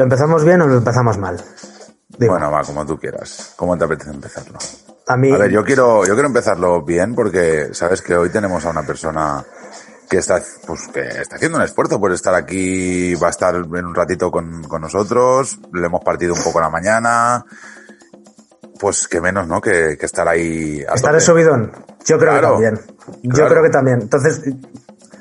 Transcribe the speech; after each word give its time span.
¿Lo 0.00 0.04
empezamos 0.04 0.42
bien 0.44 0.62
o 0.62 0.66
lo 0.66 0.78
empezamos 0.78 1.18
mal? 1.18 1.36
Digo, 2.16 2.32
Bueno, 2.32 2.50
va, 2.50 2.62
como 2.64 2.86
tú 2.86 2.98
quieras. 2.98 3.52
¿Cómo 3.54 3.76
te 3.76 3.84
apetece 3.84 4.08
empezarlo? 4.08 4.58
a 5.06 5.14
mí, 5.18 5.30
A 5.30 5.36
ver, 5.36 5.50
yo 5.50 5.62
quiero, 5.62 6.06
yo 6.06 6.14
quiero 6.14 6.26
empezarlo 6.28 6.82
bien 6.82 7.14
porque 7.14 7.68
sabes 7.74 8.00
que 8.00 8.16
hoy 8.16 8.30
tenemos 8.30 8.64
a 8.64 8.70
una 8.70 8.82
persona 8.82 9.44
que 10.08 10.16
está, 10.16 10.40
pues, 10.66 10.88
que 10.88 11.00
está 11.06 11.36
haciendo 11.36 11.58
un 11.58 11.64
esfuerzo 11.64 12.00
por 12.00 12.12
estar 12.12 12.34
aquí, 12.34 13.14
va 13.16 13.26
a 13.26 13.30
estar 13.30 13.54
en 13.56 13.84
un 13.84 13.94
ratito 13.94 14.30
con, 14.30 14.62
con 14.62 14.80
nosotros, 14.80 15.58
le 15.74 15.84
hemos 15.84 16.02
partido 16.02 16.32
un 16.32 16.42
poco 16.42 16.62
la 16.62 16.70
mañana, 16.70 17.44
pues 18.80 19.06
que 19.06 19.20
menos, 19.20 19.46
¿no? 19.46 19.60
Que, 19.60 19.98
que 20.00 20.06
estar 20.06 20.26
ahí. 20.26 20.82
a 20.88 20.94
estar 20.94 21.12
de 21.12 21.20
subidón. 21.20 21.72
Yo 22.06 22.18
creo 22.18 22.32
Claro, 22.32 22.56
que 22.58 22.64
también. 22.64 22.86
Yo 23.24 23.30
claro. 23.34 23.50
creo 23.50 23.62
que 23.64 23.68
también. 23.70 24.00
Entonces, 24.00 24.40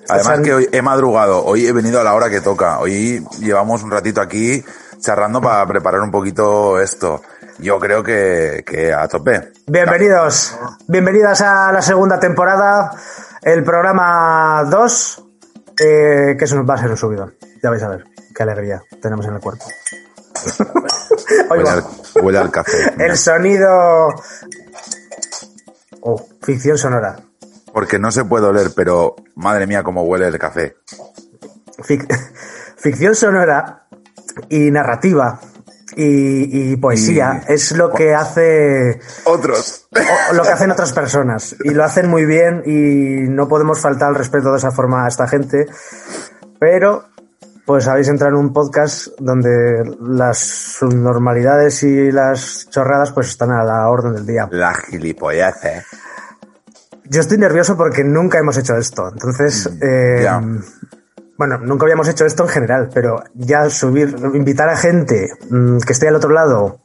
Además 0.10 0.40
que 0.42 0.54
hoy 0.54 0.70
he 0.72 0.82
madrugado, 0.82 1.46
hoy 1.46 1.68
he 1.68 1.72
venido 1.72 2.00
a 2.00 2.04
la 2.04 2.14
hora 2.14 2.30
que 2.30 2.42
toca, 2.42 2.80
hoy 2.80 3.24
llevamos 3.40 3.84
un 3.84 3.92
ratito 3.92 4.22
aquí 4.22 4.64
charlando 5.00 5.42
para 5.42 5.66
preparar 5.68 6.02
un 6.02 6.12
poquito 6.12 6.80
esto. 6.80 7.22
Yo 7.60 7.78
creo 7.80 8.02
que, 8.02 8.64
que 8.66 8.94
a 8.94 9.08
tope. 9.08 9.52
bienvenidos. 9.68 10.58
Bienvenidas 10.88 11.42
a 11.42 11.72
la 11.72 11.82
segunda 11.82 12.20
temporada, 12.20 12.92
el 13.42 13.64
programa 13.64 14.64
2, 14.70 15.24
eh, 15.80 16.36
que 16.38 16.46
eso 16.46 16.66
va 16.66 16.76
a 16.76 16.78
ser 16.78 16.90
un 16.90 16.98
subidón. 16.98 17.36
Ya 17.62 17.70
vais 17.70 17.84
a 17.84 17.90
ver 17.90 18.06
qué 18.34 18.44
alegría 18.44 18.82
tenemos 19.02 19.26
en 19.26 19.36
el 19.36 19.40
cuerpo. 19.42 19.66
Huele 21.50 21.70
al, 21.70 21.84
huele 22.24 22.38
al 22.38 22.52
café. 22.52 22.94
el 22.98 23.18
sonido... 23.18 24.08
Oh, 26.02 26.26
ficción 26.42 26.78
sonora. 26.78 27.18
Porque 27.74 28.00
no 28.00 28.12
se 28.12 28.26
puede 28.26 28.48
oler, 28.48 28.72
pero 28.76 29.16
madre 29.36 29.68
mía 29.68 29.84
cómo 29.84 30.04
huele 30.04 30.28
el 30.28 30.38
café. 30.40 30.76
Fic- 31.80 32.08
ficción 32.78 33.16
sonora 33.16 33.88
y 34.50 34.72
narrativa 34.72 35.40
y, 35.96 36.72
y 36.74 36.76
poesía 36.78 37.42
Y- 37.50 37.54
es 37.54 37.72
lo 37.74 37.92
que 37.92 38.14
hace 38.14 39.00
Otros. 39.26 39.88
o- 40.30 40.34
lo 40.34 40.44
que 40.44 40.50
hacen 40.50 40.72
otras 40.72 40.94
personas 40.94 41.56
y 41.64 41.70
lo 41.72 41.84
hacen 41.84 42.08
muy 42.10 42.26
bien 42.26 42.62
y 42.66 43.30
no 43.30 43.48
podemos 43.48 43.80
faltar 43.82 44.10
al 44.10 44.16
respeto 44.16 44.52
de 44.52 44.58
esa 44.60 44.72
forma 44.72 45.06
a 45.06 45.08
esta 45.08 45.28
gente 45.28 45.66
pero 46.60 47.06
pues 47.66 47.88
habéis 47.88 48.08
entrado 48.08 48.34
en 48.36 48.40
un 48.46 48.54
podcast 48.54 49.08
donde 49.20 49.84
las 50.02 50.38
subnormalidades 50.40 51.84
y 51.84 52.12
las 52.12 52.68
chorradas 52.70 53.12
pues 53.12 53.28
están 53.30 53.52
a 53.52 53.64
la 53.64 53.88
orden 53.90 54.14
del 54.14 54.26
día 54.26 54.48
La 54.52 54.74
gilipollez, 54.74 55.56
eh. 55.64 55.84
Yo 57.10 57.22
estoy 57.22 57.38
nervioso 57.38 57.76
porque 57.76 58.04
nunca 58.04 58.40
hemos 58.40 58.58
hecho 58.58 58.76
esto 58.78 59.10
entonces 59.12 59.70
eh, 59.82 60.22
ya. 60.24 60.42
bueno, 61.38 61.58
nunca 61.58 61.86
habíamos 61.86 62.08
hecho 62.08 62.26
esto 62.26 62.44
en 62.44 62.50
general, 62.50 62.90
pero 62.94 63.24
ya 63.34 63.70
subir, 63.70 64.16
invitar 64.34 64.70
a 64.70 64.78
gente 64.78 65.30
mm, 65.50 65.80
que 65.80 65.94
esté 65.94 66.08
al 66.08 66.16
otro 66.16 66.32
lado 66.32 66.82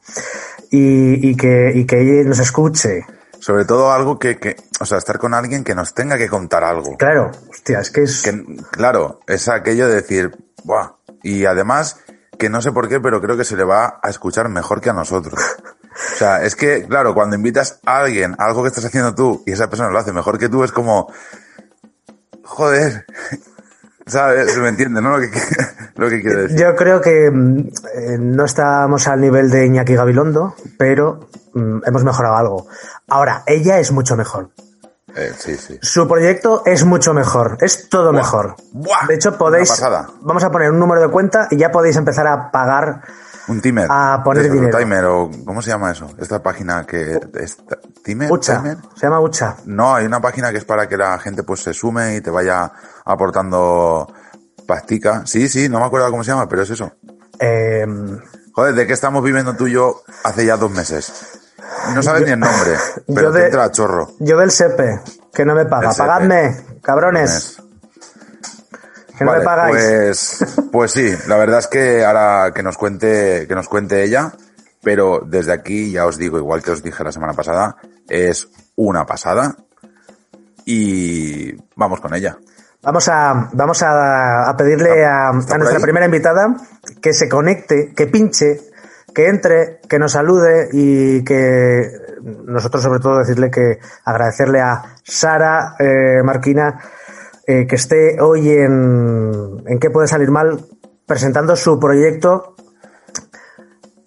y, 0.71 1.29
y 1.29 1.35
que, 1.35 1.71
y 1.73 1.85
que 1.85 2.23
nos 2.25 2.39
escuche. 2.39 3.05
Sobre 3.39 3.65
todo 3.65 3.91
algo 3.91 4.17
que, 4.17 4.37
que, 4.37 4.55
o 4.79 4.85
sea, 4.85 4.97
estar 4.97 5.19
con 5.19 5.33
alguien 5.33 5.63
que 5.63 5.75
nos 5.75 5.93
tenga 5.93 6.17
que 6.17 6.29
contar 6.29 6.63
algo. 6.63 6.97
Claro, 6.97 7.31
hostia, 7.49 7.79
es 7.79 7.91
que 7.91 8.03
es. 8.03 8.23
Que, 8.23 8.43
claro, 8.71 9.19
es 9.27 9.47
aquello 9.49 9.87
de 9.87 9.95
decir, 9.95 10.31
buah. 10.63 10.93
Y 11.21 11.45
además, 11.45 11.99
que 12.39 12.49
no 12.49 12.61
sé 12.61 12.71
por 12.71 12.89
qué, 12.89 12.99
pero 12.99 13.21
creo 13.21 13.37
que 13.37 13.45
se 13.45 13.55
le 13.55 13.63
va 13.63 13.99
a 14.01 14.09
escuchar 14.09 14.49
mejor 14.49 14.81
que 14.81 14.89
a 14.89 14.93
nosotros. 14.93 15.39
O 15.95 16.17
sea, 16.17 16.43
es 16.43 16.55
que, 16.55 16.85
claro, 16.85 17.13
cuando 17.13 17.35
invitas 17.35 17.79
a 17.85 17.99
alguien 17.99 18.35
a 18.37 18.45
algo 18.45 18.63
que 18.63 18.69
estás 18.69 18.85
haciendo 18.85 19.15
tú 19.15 19.43
y 19.45 19.53
esa 19.53 19.69
persona 19.69 19.89
lo 19.89 19.97
hace 19.97 20.11
mejor 20.11 20.37
que 20.37 20.49
tú, 20.49 20.63
es 20.63 20.71
como, 20.71 21.11
joder, 22.43 23.05
¿sabes? 24.05 24.57
¿Me 24.57 24.69
entiendes, 24.69 25.01
no? 25.01 25.11
Lo 25.11 25.19
que, 25.19 25.31
lo 25.95 26.09
que 26.09 26.21
quiero 26.21 26.41
decir. 26.43 26.57
Yo 26.57 26.75
creo 26.75 27.01
que 27.01 27.31
mm, 27.31 27.59
eh, 27.59 28.17
no 28.19 28.45
estamos 28.45 29.07
al 29.07 29.21
nivel 29.21 29.49
de 29.49 29.65
Iñaki 29.65 29.95
Gabilondo, 29.95 30.55
pero 30.77 31.29
mm, 31.53 31.79
hemos 31.85 32.03
mejorado 32.03 32.35
algo. 32.35 32.67
Ahora, 33.07 33.43
ella 33.45 33.79
es 33.79 33.91
mucho 33.91 34.15
mejor. 34.15 34.49
Eh, 35.15 35.31
sí, 35.37 35.55
sí. 35.55 35.79
Su 35.81 36.07
proyecto 36.09 36.63
es 36.65 36.83
mucho 36.83 37.13
mejor, 37.13 37.57
es 37.61 37.87
todo 37.87 38.11
mejor. 38.11 38.57
Buah, 38.73 39.07
de 39.07 39.15
hecho, 39.15 39.37
podéis. 39.37 39.81
Vamos 40.21 40.43
a 40.43 40.51
poner 40.51 40.71
un 40.71 40.79
número 40.79 41.01
de 41.01 41.07
cuenta 41.07 41.47
y 41.49 41.57
ya 41.57 41.71
podéis 41.71 41.95
empezar 41.95 42.27
a 42.27 42.51
pagar. 42.51 43.01
Un 43.47 43.61
timer. 43.61 43.87
A 43.89 44.21
poner 44.23 44.51
dinero. 44.51 44.77
Timer 44.77 45.05
o, 45.05 45.29
¿cómo 45.45 45.61
se 45.61 45.69
llama 45.69 45.91
eso? 45.91 46.09
Esta 46.17 46.41
página 46.41 46.85
que, 46.85 47.19
¿timer? 48.03 48.31
Ucha. 48.31 48.57
¿Timer? 48.57 48.77
Se 48.95 49.05
llama 49.05 49.19
Ucha. 49.19 49.55
No, 49.65 49.93
hay 49.95 50.05
una 50.05 50.19
página 50.21 50.51
que 50.51 50.57
es 50.57 50.65
para 50.65 50.87
que 50.87 50.97
la 50.97 51.17
gente 51.19 51.43
pues 51.43 51.61
se 51.61 51.73
sume 51.73 52.15
y 52.15 52.21
te 52.21 52.31
vaya 52.31 52.71
aportando 53.05 54.11
pastica. 54.67 55.23
Sí, 55.25 55.47
sí, 55.49 55.69
no 55.69 55.79
me 55.79 55.85
acuerdo 55.85 56.09
cómo 56.11 56.23
se 56.23 56.31
llama, 56.31 56.47
pero 56.47 56.63
es 56.63 56.69
eso. 56.69 56.91
Eh, 57.39 57.85
Joder, 58.53 58.73
¿de 58.73 58.87
qué 58.87 58.93
estamos 58.93 59.21
viviendo 59.23 59.53
tú 59.55 59.67
y 59.67 59.73
yo 59.73 60.01
hace 60.23 60.45
ya 60.45 60.55
dos 60.57 60.71
meses? 60.71 61.41
No 61.93 62.01
sabes 62.01 62.23
ni 62.25 62.31
el 62.31 62.39
nombre, 62.39 62.71
pero 63.07 63.27
yo 63.27 63.31
te 63.33 63.39
de- 63.39 63.45
entra 63.45 63.63
a 63.65 63.71
chorro. 63.71 64.09
Yo 64.19 64.37
del 64.37 64.49
SEPE, 64.51 65.01
que 65.33 65.45
no 65.45 65.53
me 65.55 65.65
paga. 65.65 65.91
Pagadme, 65.95 66.55
cabrones, 66.81 67.57
que 69.17 69.23
no 69.25 69.31
Vale, 69.31 69.39
me 69.39 69.45
pagáis. 69.45 69.75
Pues, 69.75 70.45
pues 70.71 70.91
sí, 70.91 71.15
la 71.27 71.37
verdad 71.37 71.59
es 71.59 71.67
que 71.67 72.03
ahora 72.03 72.51
que 72.53 72.63
nos 72.63 72.77
cuente, 72.77 73.45
que 73.47 73.55
nos 73.55 73.67
cuente 73.67 74.03
ella, 74.03 74.31
pero 74.83 75.21
desde 75.25 75.53
aquí 75.53 75.91
ya 75.91 76.05
os 76.05 76.17
digo, 76.17 76.37
igual 76.37 76.61
que 76.61 76.71
os 76.71 76.83
dije 76.83 77.03
la 77.03 77.11
semana 77.11 77.33
pasada, 77.33 77.77
es 78.07 78.47
una 78.75 79.05
pasada 79.05 79.55
y 80.65 81.53
vamos 81.75 82.01
con 82.01 82.13
ella. 82.13 82.37
Vamos 82.81 83.07
a, 83.09 83.49
vamos 83.53 83.81
a, 83.81 84.49
a 84.49 84.55
pedirle 84.55 85.03
a, 85.05 85.29
a 85.29 85.39
¿Está 85.39 85.53
por 85.53 85.57
nuestra 85.59 85.77
ahí? 85.77 85.83
primera 85.83 86.05
invitada 86.05 86.55
que 87.01 87.13
se 87.13 87.27
conecte, 87.27 87.93
que 87.95 88.05
pinche, 88.07 88.61
que 89.13 89.27
entre, 89.27 89.79
que 89.89 89.97
nos 89.97 90.11
salude 90.11 90.69
y 90.71 91.23
que 91.23 91.89
nosotros 92.45 92.83
sobre 92.83 92.99
todo 92.99 93.19
decirle 93.19 93.49
que 93.49 93.79
agradecerle 94.03 94.61
a 94.61 94.83
Sara 95.03 95.75
eh, 95.79 96.21
Marquina 96.23 96.79
eh, 97.47 97.67
que 97.67 97.75
esté 97.75 98.19
hoy 98.21 98.49
en, 98.49 99.63
en 99.65 99.79
qué 99.79 99.89
puede 99.89 100.07
salir 100.07 100.31
mal 100.31 100.65
presentando 101.05 101.55
su 101.55 101.79
proyecto. 101.79 102.55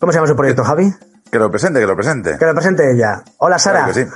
¿Cómo 0.00 0.12
se 0.12 0.16
llama 0.18 0.28
su 0.28 0.36
proyecto, 0.36 0.64
Javi? 0.64 0.92
Que 1.30 1.38
lo 1.38 1.50
presente, 1.50 1.80
que 1.80 1.86
lo 1.86 1.94
presente. 1.96 2.38
Que 2.38 2.46
lo 2.46 2.54
presente 2.54 2.90
ella. 2.90 3.22
Hola, 3.38 3.58
Sara. 3.58 3.84
Claro 3.84 3.94
que 3.94 4.04
sí. 4.04 4.10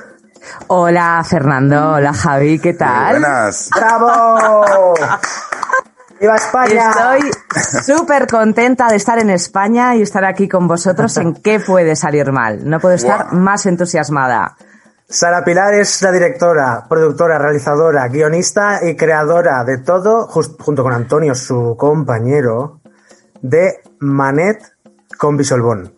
Hola 0.66 1.22
Fernando, 1.24 1.92
hola 1.92 2.12
Javi, 2.12 2.58
¿qué 2.58 2.70
Muy 2.70 2.78
tal? 2.78 3.10
buenas. 3.12 3.70
¡Bravo! 3.76 4.94
¡Viva 6.20 6.34
España! 6.36 6.90
Estoy 6.90 7.30
súper 7.96 8.26
contenta 8.26 8.88
de 8.88 8.96
estar 8.96 9.18
en 9.20 9.30
España 9.30 9.94
y 9.94 10.02
estar 10.02 10.24
aquí 10.24 10.48
con 10.48 10.66
vosotros 10.66 11.16
en 11.18 11.34
qué 11.34 11.60
puede 11.60 11.94
salir 11.94 12.32
mal. 12.32 12.68
No 12.68 12.80
puedo 12.80 12.94
estar 12.96 13.32
más 13.32 13.66
entusiasmada. 13.66 14.56
Sara 15.12 15.44
Pilar 15.44 15.74
es 15.74 16.00
la 16.00 16.10
directora, 16.10 16.86
productora, 16.88 17.38
realizadora, 17.38 18.08
guionista 18.08 18.80
y 18.82 18.96
creadora 18.96 19.62
de 19.62 19.76
todo, 19.78 20.26
junto 20.26 20.82
con 20.82 20.94
Antonio, 20.94 21.34
su 21.34 21.76
compañero, 21.78 22.80
de 23.42 23.82
Manet 24.00 24.62
con 25.18 25.36
Bisolbón. 25.36 25.94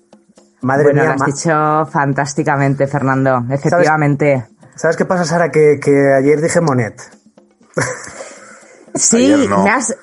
Madre 0.62 0.84
bueno, 0.84 1.00
mía, 1.02 1.08
lo 1.10 1.14
has 1.14 1.20
ma- 1.20 1.26
dicho 1.26 1.86
fantásticamente, 1.92 2.88
Fernando. 2.88 3.44
Efectivamente. 3.50 4.46
¿sabes 4.74 4.96
qué 4.96 5.04
pasa, 5.04 5.24
Sara? 5.24 5.50
Que, 5.52 5.78
que 5.80 6.12
ayer 6.12 6.40
dije 6.40 6.60
Monet. 6.60 7.00
Sí, 8.96 9.32
Ayer 9.32 9.48
no. 9.48 9.62
me 9.64 9.70
has, 9.70 9.96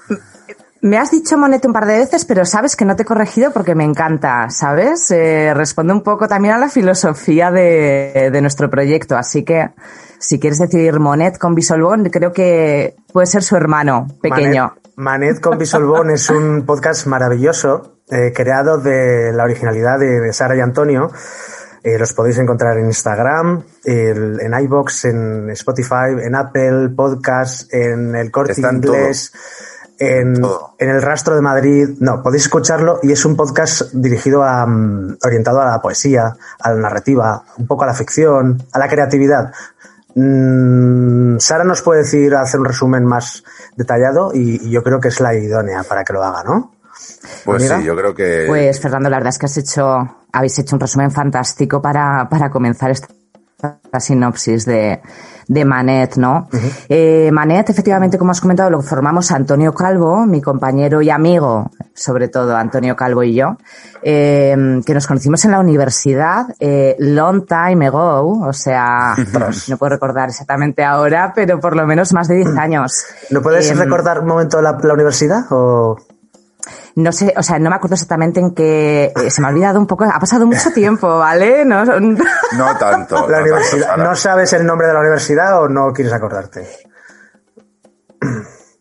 me 0.81 0.98
has 0.98 1.12
dicho 1.12 1.38
Monete 1.38 1.68
un 1.68 1.74
par 1.74 1.86
de 1.86 1.98
veces, 2.00 2.25
pero 2.25 2.44
sabes 2.45 2.75
que 2.75 2.86
no 2.86 2.95
te 2.95 3.04
he 3.04 3.06
corregido 3.06 3.51
porque 3.51 3.75
me 3.75 3.83
encanta, 3.83 4.50
¿sabes? 4.50 5.12
Eh, 5.12 5.54
responde 5.54 5.94
un 5.94 6.01
poco 6.01 6.28
también 6.28 6.56
a 6.56 6.57
la 6.57 6.69
filosofía 6.69 7.51
de, 7.51 8.30
de 8.31 8.42
nuestro 8.42 8.69
proyecto. 8.69 9.16
Así 9.18 9.44
que, 9.44 9.69
si 10.19 10.39
quieres 10.39 10.60
decir 10.60 11.00
Monet 11.00 11.38
con 11.38 11.56
Bisolbón, 11.56 12.06
creo 12.10 12.31
que 12.33 12.95
puede 13.13 13.28
ser 13.28 13.44
su 13.44 13.56
hermano 13.56 14.07
pequeño. 14.22 14.74
Manet, 14.95 14.95
Manet 14.95 15.39
con 15.42 15.57
Bisolbón 15.57 16.10
es 16.12 16.30
un 16.30 16.66
podcast 16.66 17.06
maravilloso, 17.07 18.00
eh, 18.10 18.33
creado 18.36 18.78
de 18.78 19.31
la 19.33 19.44
originalidad 19.44 20.00
de, 20.00 20.19
de 20.19 20.33
Sara 20.33 20.56
y 20.56 20.60
Antonio. 20.62 21.12
Eh, 21.83 21.98
los 21.98 22.13
podéis 22.13 22.38
encontrar 22.38 22.78
en 22.78 22.86
Instagram, 22.86 23.63
el- 23.86 24.39
en 24.39 24.54
iBox, 24.66 25.06
en 25.06 25.50
Spotify, 25.51 26.13
en 26.24 26.36
Apple 26.36 26.89
Podcast, 26.95 27.74
en 27.74 28.16
el 28.16 28.30
Corte 28.31 28.51
Está 28.51 28.69
en 28.69 28.75
Inglés, 28.75 29.33
en, 30.01 30.36
el 30.80 31.01
rastro 31.01 31.36
de 31.36 31.42
Madrid. 31.42 31.89
No, 32.00 32.24
podéis 32.24 32.44
escucharlo 32.44 33.00
y 33.03 33.12
es 33.12 33.24
un 33.24 33.36
podcast 33.36 33.94
dirigido 33.94 34.44
a 34.44 34.65
mm, 34.65 35.18
orientado 35.24 35.62
a 35.62 35.65
la 35.65 35.81
poesía, 35.81 36.36
a 36.59 36.71
la 36.71 36.81
narrativa, 36.81 37.44
un 37.57 37.68
poco 37.68 37.83
a 37.83 37.88
la 37.88 37.94
ficción, 37.94 38.63
a 38.71 38.80
la 38.80 38.88
creatividad. 38.88 39.51
Mm, 40.15 41.38
Sara 41.38 41.63
nos 41.63 41.83
puede 41.83 42.01
decir, 42.01 42.36
hacer 42.36 42.59
un 42.59 42.65
resumen 42.65 43.06
más 43.06 43.44
detallado 43.75 44.31
y, 44.33 44.68
y 44.68 44.71
yo 44.71 44.81
creo 44.81 45.00
que 45.00 45.09
es 45.09 45.19
la 45.19 45.36
idónea 45.36 45.83
para 45.83 46.04
que 46.04 46.13
lo 46.13 46.24
haga, 46.24 46.44
¿no? 46.44 46.71
Pues 47.45 47.62
Amiga. 47.62 47.77
sí, 47.77 47.83
yo 47.86 47.95
creo 47.95 48.15
que. 48.15 48.45
Pues 48.47 48.80
Fernando, 48.80 49.09
la 49.09 49.18
verdad 49.18 49.30
es 49.30 49.38
que 49.38 49.45
has 49.45 49.57
hecho, 49.57 49.97
habéis 50.31 50.57
hecho 50.57 50.75
un 50.75 50.80
resumen 50.80 51.12
fantástico 51.12 51.81
para, 51.81 52.27
para 52.27 52.50
comenzar 52.50 52.92
esta 52.92 54.00
sinopsis 54.00 54.65
de, 54.65 55.00
de 55.51 55.65
Manet, 55.65 56.15
¿no? 56.15 56.48
Eh, 56.88 57.30
Manet, 57.30 57.69
efectivamente, 57.69 58.18
como 58.18 58.31
has 58.31 58.39
comentado, 58.39 58.69
lo 58.69 58.81
formamos 58.81 59.31
Antonio 59.31 59.74
Calvo, 59.74 60.25
mi 60.25 60.42
compañero 60.42 61.01
y 61.01 61.09
amigo, 61.09 61.69
sobre 61.94 62.30
todo 62.30 62.56
Antonio 62.56 62.95
Calvo 62.95 63.21
y 63.21 63.33
yo, 63.33 63.57
eh, 64.01 64.80
que 64.86 64.94
nos 64.94 65.06
conocimos 65.07 65.44
en 65.44 65.51
la 65.51 65.59
universidad 65.59 66.45
eh, 66.57 66.95
long 67.00 67.45
time 67.45 67.88
ago, 67.88 68.48
o 68.48 68.53
sea, 68.53 69.13
no 69.68 69.77
puedo 69.77 69.89
recordar 69.89 70.30
exactamente 70.30 70.86
ahora, 70.86 71.33
pero 71.36 71.59
por 71.59 71.75
lo 71.75 71.86
menos 71.86 72.13
más 72.13 72.30
de 72.30 72.36
10 72.36 72.57
años. 72.57 73.04
¿No 73.30 73.42
puedes 73.42 73.69
Em, 73.69 73.77
recordar 73.77 74.19
un 74.21 74.27
momento 74.27 74.62
la, 74.62 74.77
la 74.81 74.94
universidad? 74.94 75.44
O... 75.51 75.97
No 76.95 77.11
sé, 77.11 77.33
o 77.38 77.41
sea, 77.43 77.57
no 77.57 77.69
me 77.69 77.75
acuerdo 77.77 77.93
exactamente 77.95 78.39
en 78.39 78.53
qué. 78.53 79.13
eh, 79.15 79.29
se 79.31 79.41
me 79.41 79.47
ha 79.47 79.51
olvidado 79.51 79.79
un 79.79 79.88
poco. 79.88 80.03
Ha 80.03 80.19
pasado 80.19 80.45
mucho 80.45 80.71
tiempo, 80.73 81.17
¿vale? 81.19 81.63
No, 81.65 81.85
No 81.85 81.91
tanto. 82.17 82.23
no 82.51 82.67
La 82.67 82.77
tanto, 82.77 83.25
universidad. 83.41 83.97
¿No 83.97 84.15
sabes 84.15 84.51
el 84.53 84.65
nombre 84.65 84.88
de 84.88 84.93
la 84.93 84.99
universidad 84.99 85.61
o 85.61 85.69
no 85.69 85.93
quieres 85.93 86.11
acordarte? 86.13 86.67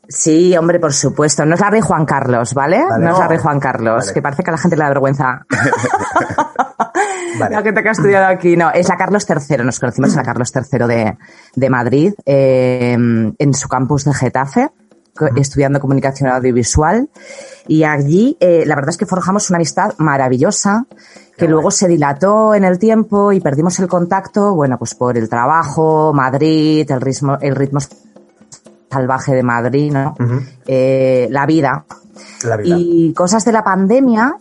sí, 0.09 0.57
hombre, 0.57 0.81
por 0.81 0.93
supuesto. 0.93 1.45
No 1.47 1.55
es 1.55 1.61
la 1.61 1.71
Rey 1.71 1.81
Juan 1.81 2.05
Carlos, 2.05 2.53
¿vale? 2.55 2.85
Vale. 2.85 3.05
no 3.05 3.11
es 3.13 3.19
la 3.19 3.25
No. 3.25 3.29
Rey 3.31 3.39
Juan 3.39 3.61
Carlos, 3.61 4.03
Vale. 4.07 4.13
que 4.13 4.23
parece 4.23 4.43
que 4.43 4.51
a 4.51 4.53
la 4.53 4.59
gente 4.59 4.77
le 4.77 4.83
da 4.83 4.89
vergüenza. 4.89 5.47
Vale. 7.39 7.55
La 7.57 7.63
gente 7.63 7.83
que 7.83 7.89
ha 7.89 7.93
estudiado 7.93 8.27
aquí, 8.27 8.57
no, 8.57 8.71
es 8.73 8.89
la 8.89 8.97
Carlos 8.97 9.25
III. 9.29 9.59
Nos 9.65 9.79
conocimos 9.79 10.11
en 10.11 10.17
la 10.17 10.23
Carlos 10.25 10.53
III 10.55 10.87
de, 10.87 11.17
de 11.55 11.71
Madrid, 11.71 12.13
eh, 12.27 12.93
en 13.39 13.55
su 13.55 13.69
campus 13.69 14.05
de 14.05 14.13
Getafe, 14.13 14.69
estudiando 15.37 15.81
comunicación 15.81 16.29
audiovisual. 16.31 17.09
Y 17.71 17.85
allí, 17.85 18.37
eh, 18.41 18.65
la 18.67 18.75
verdad 18.75 18.91
es 18.91 18.97
que 18.97 19.07
forjamos 19.07 19.49
una 19.49 19.59
amistad 19.59 19.93
maravillosa, 19.99 20.87
que 21.37 21.47
luego 21.47 21.71
se 21.71 21.87
dilató 21.87 22.53
en 22.53 22.65
el 22.65 22.81
tiempo 22.81 23.31
y 23.31 23.39
perdimos 23.39 23.79
el 23.79 23.87
contacto, 23.87 24.57
bueno, 24.57 24.77
pues 24.77 24.97
por 24.97 25.17
el 25.17 25.29
trabajo, 25.29 26.13
Madrid, 26.13 26.91
el 26.91 27.01
ritmo, 27.01 27.39
el 27.41 27.55
ritmo 27.55 27.79
salvaje 28.91 29.37
de 29.37 29.45
Madrid, 29.45 29.93
¿no? 29.93 30.17
Eh, 30.67 31.29
la 31.31 31.47
vida. 31.47 31.85
La 32.43 32.57
vida. 32.57 32.77
Y 32.77 33.13
cosas 33.13 33.45
de 33.45 33.53
la 33.53 33.63
pandemia, 33.63 34.37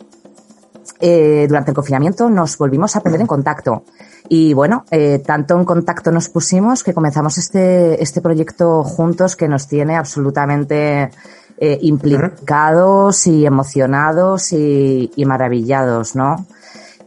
eh, 1.00 1.46
durante 1.48 1.70
el 1.70 1.75
confinamiento 1.75 2.32
nos 2.32 2.58
volvimos 2.58 2.96
a 2.96 3.02
poner 3.02 3.22
en 3.22 3.28
contacto. 3.28 3.84
Y 4.28 4.56
bueno, 4.56 4.86
eh, 4.90 5.22
tanto 5.24 5.56
en 5.56 5.66
contacto 5.66 6.12
nos 6.12 6.30
pusimos 6.30 6.84
que 6.84 6.96
comenzamos 6.96 7.38
este, 7.38 8.02
este 8.02 8.22
proyecto 8.22 8.84
juntos 8.84 9.36
que 9.36 9.48
nos 9.48 9.68
tiene 9.68 9.96
absolutamente 9.96 11.12
eh, 11.60 11.78
implicados 11.82 13.28
y 13.28 13.46
emocionados 13.46 14.54
y, 14.54 15.12
y 15.16 15.26
maravillados, 15.26 16.16
¿no? 16.16 16.46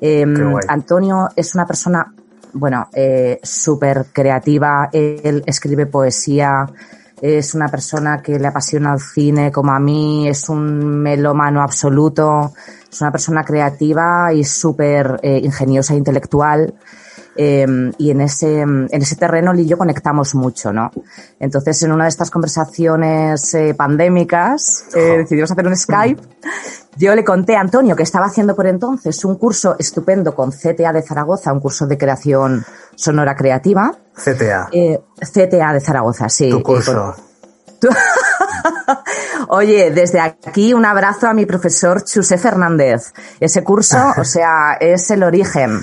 Em. 0.05 0.35
Antonio 0.67 1.29
es 1.37 1.55
una 1.55 1.65
persona, 1.65 2.13
bueno, 2.55 2.89
eh, 2.93 3.39
súper 3.43 4.07
creativa. 4.13 4.91
Él 4.93 5.45
escribe 5.47 5.87
poesía, 5.87 6.67
es 7.21 7.55
una 7.55 7.69
persona 7.69 8.21
que 8.21 8.37
le 8.37 8.49
apasiona 8.49 8.95
el 8.95 9.01
cine 9.01 9.53
como 9.53 9.71
a 9.71 9.79
mí, 9.79 10.29
es 10.29 10.49
un 10.49 11.01
melómano 11.01 11.63
absoluto, 11.63 12.53
es 12.91 13.01
una 13.01 13.13
persona 13.13 13.45
creativa 13.45 14.33
y 14.35 14.43
súper 14.43 15.21
eh, 15.23 15.41
ingeniosa 15.43 15.95
e 15.95 15.99
intelectual. 15.99 16.75
Eh, 17.37 17.93
y 17.99 18.11
en 18.11 18.21
ese, 18.21 18.61
en 18.61 18.89
ese 18.91 19.17
terreno 19.17 19.55
yo 19.55 19.79
conectamos 19.79 20.35
mucho, 20.35 20.73
¿no? 20.73 20.91
Entonces, 21.41 21.83
en 21.83 21.93
una 21.93 22.05
de 22.05 22.11
estas 22.11 22.31
conversaciones 22.31 23.55
eh, 23.55 23.75
pandémicas, 23.75 24.85
eh, 24.95 25.19
decidimos 25.19 25.51
hacer 25.51 25.67
un 25.67 25.77
Skype. 25.77 26.21
Yo 26.97 27.15
le 27.15 27.25
conté 27.25 27.57
a 27.57 27.61
Antonio 27.61 27.97
que 27.97 28.03
estaba 28.03 28.27
haciendo 28.27 28.55
por 28.55 28.67
entonces 28.67 29.25
un 29.25 29.37
curso 29.37 29.77
estupendo 29.79 30.35
con 30.35 30.51
CTA 30.51 30.93
de 30.93 31.03
Zaragoza, 31.03 31.53
un 31.53 31.61
curso 31.61 31.87
de 31.87 31.97
creación 31.97 32.65
sonora 32.95 33.35
creativa. 33.35 33.93
CTA. 34.15 34.69
Eh, 34.73 35.01
CTA 35.21 35.73
de 35.73 35.81
Zaragoza, 35.81 36.29
sí. 36.29 36.51
tu 36.51 36.63
curso. 36.63 37.15
Oye, 39.49 39.91
desde 39.91 40.21
aquí 40.21 40.73
un 40.75 40.85
abrazo 40.85 41.29
a 41.29 41.35
mi 41.35 41.47
profesor 41.47 42.05
Chusé 42.05 42.39
Fernández. 42.39 43.13
Ese 43.41 43.63
curso, 43.63 43.99
o 44.17 44.25
sea, 44.25 44.77
es 44.81 45.11
el 45.11 45.23
origen. 45.23 45.81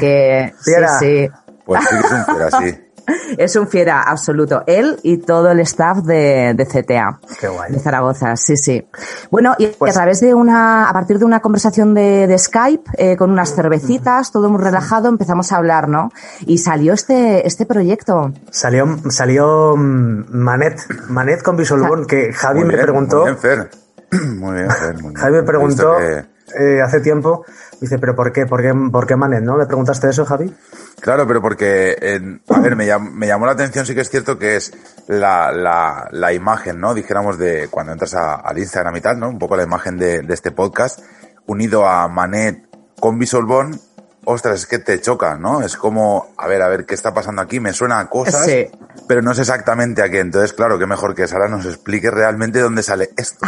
Que, 0.00 0.54
sí. 0.98 1.28
Pues 1.64 1.84
sí 1.84 1.96
que 1.96 2.06
es 2.06 2.12
un 2.12 2.24
fiera, 2.24 2.50
sí. 2.50 2.91
Es 3.38 3.56
un 3.56 3.66
fiera 3.68 4.02
absoluto. 4.02 4.62
Él 4.66 4.98
y 5.02 5.18
todo 5.18 5.50
el 5.50 5.60
staff 5.60 5.98
de, 5.98 6.54
de 6.54 6.66
CTA. 6.66 7.18
Qué 7.40 7.48
guay. 7.48 7.72
De 7.72 7.78
Zaragoza, 7.78 8.36
sí, 8.36 8.56
sí. 8.56 8.86
Bueno, 9.30 9.54
y 9.58 9.66
Pues- 9.68 9.92
a 9.92 9.94
través 10.00 10.20
de 10.20 10.34
una, 10.34 10.88
a 10.88 10.92
partir 10.92 11.18
de 11.18 11.24
una 11.24 11.40
conversación 11.40 11.94
de, 11.94 12.26
de 12.26 12.38
Skype, 12.38 12.90
eh, 12.98 13.16
con 13.16 13.30
unas 13.30 13.54
cervecitas, 13.54 14.30
todo 14.32 14.48
muy 14.50 14.62
relajado, 14.62 15.08
empezamos 15.08 15.52
a 15.52 15.56
hablar, 15.56 15.88
¿no? 15.88 16.10
Y 16.46 16.58
salió 16.58 16.92
este, 16.92 17.46
este 17.46 17.66
proyecto. 17.66 18.32
Salió, 18.50 18.86
salió 19.10 19.74
mm, 19.76 20.24
Manet, 20.30 20.80
Manet 21.08 21.42
con 21.42 21.56
Visual 21.56 21.82
Born, 21.82 22.06
que 22.06 22.32
Javi 22.32 22.60
Muy 22.60 22.68
me 22.68 22.74
bien, 22.74 22.84
preguntó, 22.84 23.16
Muy 23.18 23.26
bien, 23.26 23.38
Fer. 23.38 23.70
Muy 24.38 24.54
bien, 24.56 24.70
Fer. 24.70 24.94
muy 24.94 25.02
bien. 25.02 25.14
Javi 25.14 25.32
me 25.36 25.42
preguntó 25.42 25.96
que- 25.98 26.31
eh, 26.58 26.80
hace 26.82 27.00
tiempo, 27.00 27.44
dice, 27.80 27.98
pero 27.98 28.14
¿por 28.14 28.32
qué? 28.32 28.46
¿Por 28.46 28.60
qué, 28.62 28.72
por 28.90 29.06
qué 29.06 29.16
Manet? 29.16 29.42
¿No? 29.42 29.56
¿Me 29.56 29.66
preguntaste 29.66 30.08
eso, 30.10 30.24
Javi? 30.24 30.54
Claro, 31.00 31.26
pero 31.26 31.40
porque, 31.42 31.96
en- 32.00 32.42
a 32.48 32.60
ver, 32.60 32.76
me, 32.76 32.86
llam- 32.86 33.10
me 33.12 33.26
llamó 33.26 33.46
la 33.46 33.52
atención, 33.52 33.86
sí 33.86 33.94
que 33.94 34.02
es 34.02 34.10
cierto 34.10 34.38
que 34.38 34.56
es 34.56 34.72
la, 35.08 35.50
la, 35.52 36.08
la 36.10 36.32
imagen, 36.32 36.78
¿no? 36.80 36.94
Dijéramos 36.94 37.38
de 37.38 37.68
cuando 37.70 37.92
entras 37.92 38.14
a- 38.14 38.34
al 38.36 38.58
Instagram 38.58 38.96
y 38.96 39.00
tal, 39.00 39.18
¿no? 39.18 39.28
Un 39.28 39.38
poco 39.38 39.56
la 39.56 39.62
imagen 39.64 39.96
de, 39.98 40.22
de 40.22 40.34
este 40.34 40.50
podcast, 40.52 41.00
unido 41.46 41.86
a 41.88 42.06
Manet 42.08 42.68
con 43.00 43.18
Visual 43.18 43.44
Born, 43.46 43.80
ostras, 44.24 44.60
es 44.60 44.66
que 44.66 44.78
te 44.78 45.00
choca, 45.00 45.36
¿no? 45.36 45.62
Es 45.62 45.76
como, 45.76 46.32
a 46.38 46.46
ver, 46.46 46.62
a 46.62 46.68
ver, 46.68 46.86
¿qué 46.86 46.94
está 46.94 47.12
pasando 47.12 47.42
aquí? 47.42 47.58
Me 47.58 47.72
suena 47.72 47.98
a 47.98 48.08
cosas, 48.08 48.44
Sí. 48.46 48.68
pero 49.08 49.22
no 49.22 49.34
sé 49.34 49.40
exactamente 49.40 50.02
a 50.02 50.08
qué. 50.08 50.20
Entonces, 50.20 50.52
claro, 50.52 50.78
qué 50.78 50.86
mejor 50.86 51.14
que 51.16 51.26
Sara 51.26 51.48
nos 51.48 51.66
explique 51.66 52.08
realmente 52.12 52.60
dónde 52.60 52.84
sale 52.84 53.10
esto. 53.16 53.44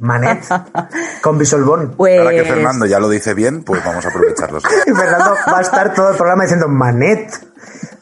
Manet 0.00 0.44
con 1.22 1.38
Visual 1.38 1.64
Born. 1.64 1.92
Pues, 1.96 2.18
Ahora 2.18 2.30
que 2.30 2.44
Fernando 2.44 2.86
ya 2.86 3.00
lo 3.00 3.08
dice 3.08 3.34
bien, 3.34 3.64
pues 3.64 3.84
vamos 3.84 4.04
a 4.04 4.08
aprovecharlo. 4.08 4.58
Y 4.86 4.92
Fernando 4.92 5.34
va 5.52 5.58
a 5.58 5.62
estar 5.62 5.94
todo 5.94 6.10
el 6.10 6.16
programa 6.16 6.42
diciendo 6.44 6.68
Manet. 6.68 7.32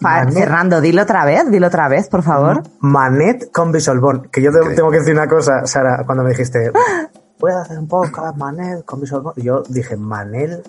Fernando, 0.00 0.80
dilo 0.80 1.02
otra 1.02 1.24
vez, 1.24 1.50
dilo 1.50 1.68
otra 1.68 1.88
vez, 1.88 2.08
por 2.08 2.22
favor. 2.22 2.62
Manet 2.80 3.50
con 3.50 3.72
Visual 3.72 4.00
Born. 4.00 4.28
Que 4.30 4.42
yo 4.42 4.50
Increíble. 4.50 4.76
tengo 4.76 4.90
que 4.90 4.98
decir 4.98 5.14
una 5.14 5.28
cosa, 5.28 5.66
Sara, 5.66 6.04
cuando 6.04 6.24
me 6.24 6.30
dijiste, 6.30 6.70
voy 7.38 7.52
a 7.52 7.60
hacer 7.62 7.78
un 7.78 7.88
podcast 7.88 8.36
Manet 8.36 8.84
con. 8.84 9.02
Y 9.36 9.42
yo 9.42 9.62
dije, 9.68 9.96
Manel. 9.96 10.62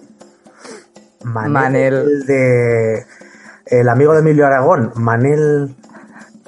Manel. 1.23 1.51
Manel. 1.51 1.93
El 1.93 2.25
de. 2.25 3.05
El 3.65 3.89
amigo 3.89 4.13
de 4.13 4.19
Emilio 4.19 4.45
Aragón. 4.45 4.91
Manel. 4.95 5.75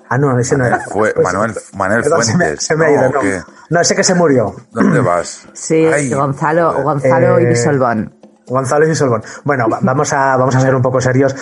Ah, 0.10 0.18
no, 0.18 0.38
ese 0.40 0.58
no 0.58 0.66
era. 0.66 0.80
Fue- 0.80 1.14
Manuel- 1.24 1.56
Manuel 1.76 2.02
Perdón, 2.04 2.24
se 2.24 2.38
me- 2.38 2.46
Fuentes, 2.46 2.66
Se 2.66 2.76
me, 2.76 2.86
ha 2.86 2.90
¿no? 2.90 2.94
ido, 2.96 3.20
¿O 3.20 3.24
no. 3.24 3.46
No, 3.70 3.82
ese 3.82 3.96
que 3.96 4.04
se 4.04 4.16
murió. 4.16 4.56
¿Dónde 4.72 5.00
vas? 5.02 5.48
Sí, 5.54 5.86
Ay, 5.86 6.10
Gonzalo. 6.10 6.82
Gonzalo 6.84 7.40
y 7.40 7.44
Eh, 7.44 7.50
Bisolbón. 7.50 8.14
Gonzalo 8.48 8.88
y 8.88 8.98
Born. 9.08 9.24
Bueno, 9.44 9.68
va- 9.70 9.80
vamos 9.82 10.14
a, 10.14 10.38
vamos 10.38 10.56
a 10.56 10.62
ser 10.62 10.74
un 10.74 10.82
poco 10.82 11.02
serios. 11.02 11.36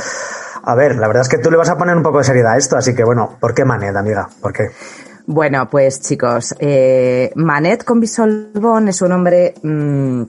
A 0.63 0.73
ver, 0.73 0.95
la 0.95 1.05
verdad 1.07 1.21
es 1.21 1.29
que 1.29 1.37
tú 1.37 1.51
le 1.51 1.57
vas 1.57 1.69
a 1.69 1.77
poner 1.77 1.95
un 1.95 2.01
poco 2.01 2.17
de 2.17 2.23
seriedad 2.23 2.53
a 2.53 2.57
esto, 2.57 2.75
así 2.75 2.95
que 2.95 3.03
bueno, 3.03 3.37
¿por 3.39 3.53
qué 3.53 3.63
Manet, 3.63 3.95
amiga? 3.95 4.27
¿Por 4.41 4.51
qué? 4.51 4.71
Bueno, 5.27 5.69
pues 5.69 6.01
chicos, 6.01 6.55
eh, 6.57 7.31
Manet 7.35 7.83
con 7.83 7.99
Bisolbón 7.99 8.87
es 8.87 9.01
un 9.03 9.11
hombre 9.11 9.53
mm, 9.61 10.23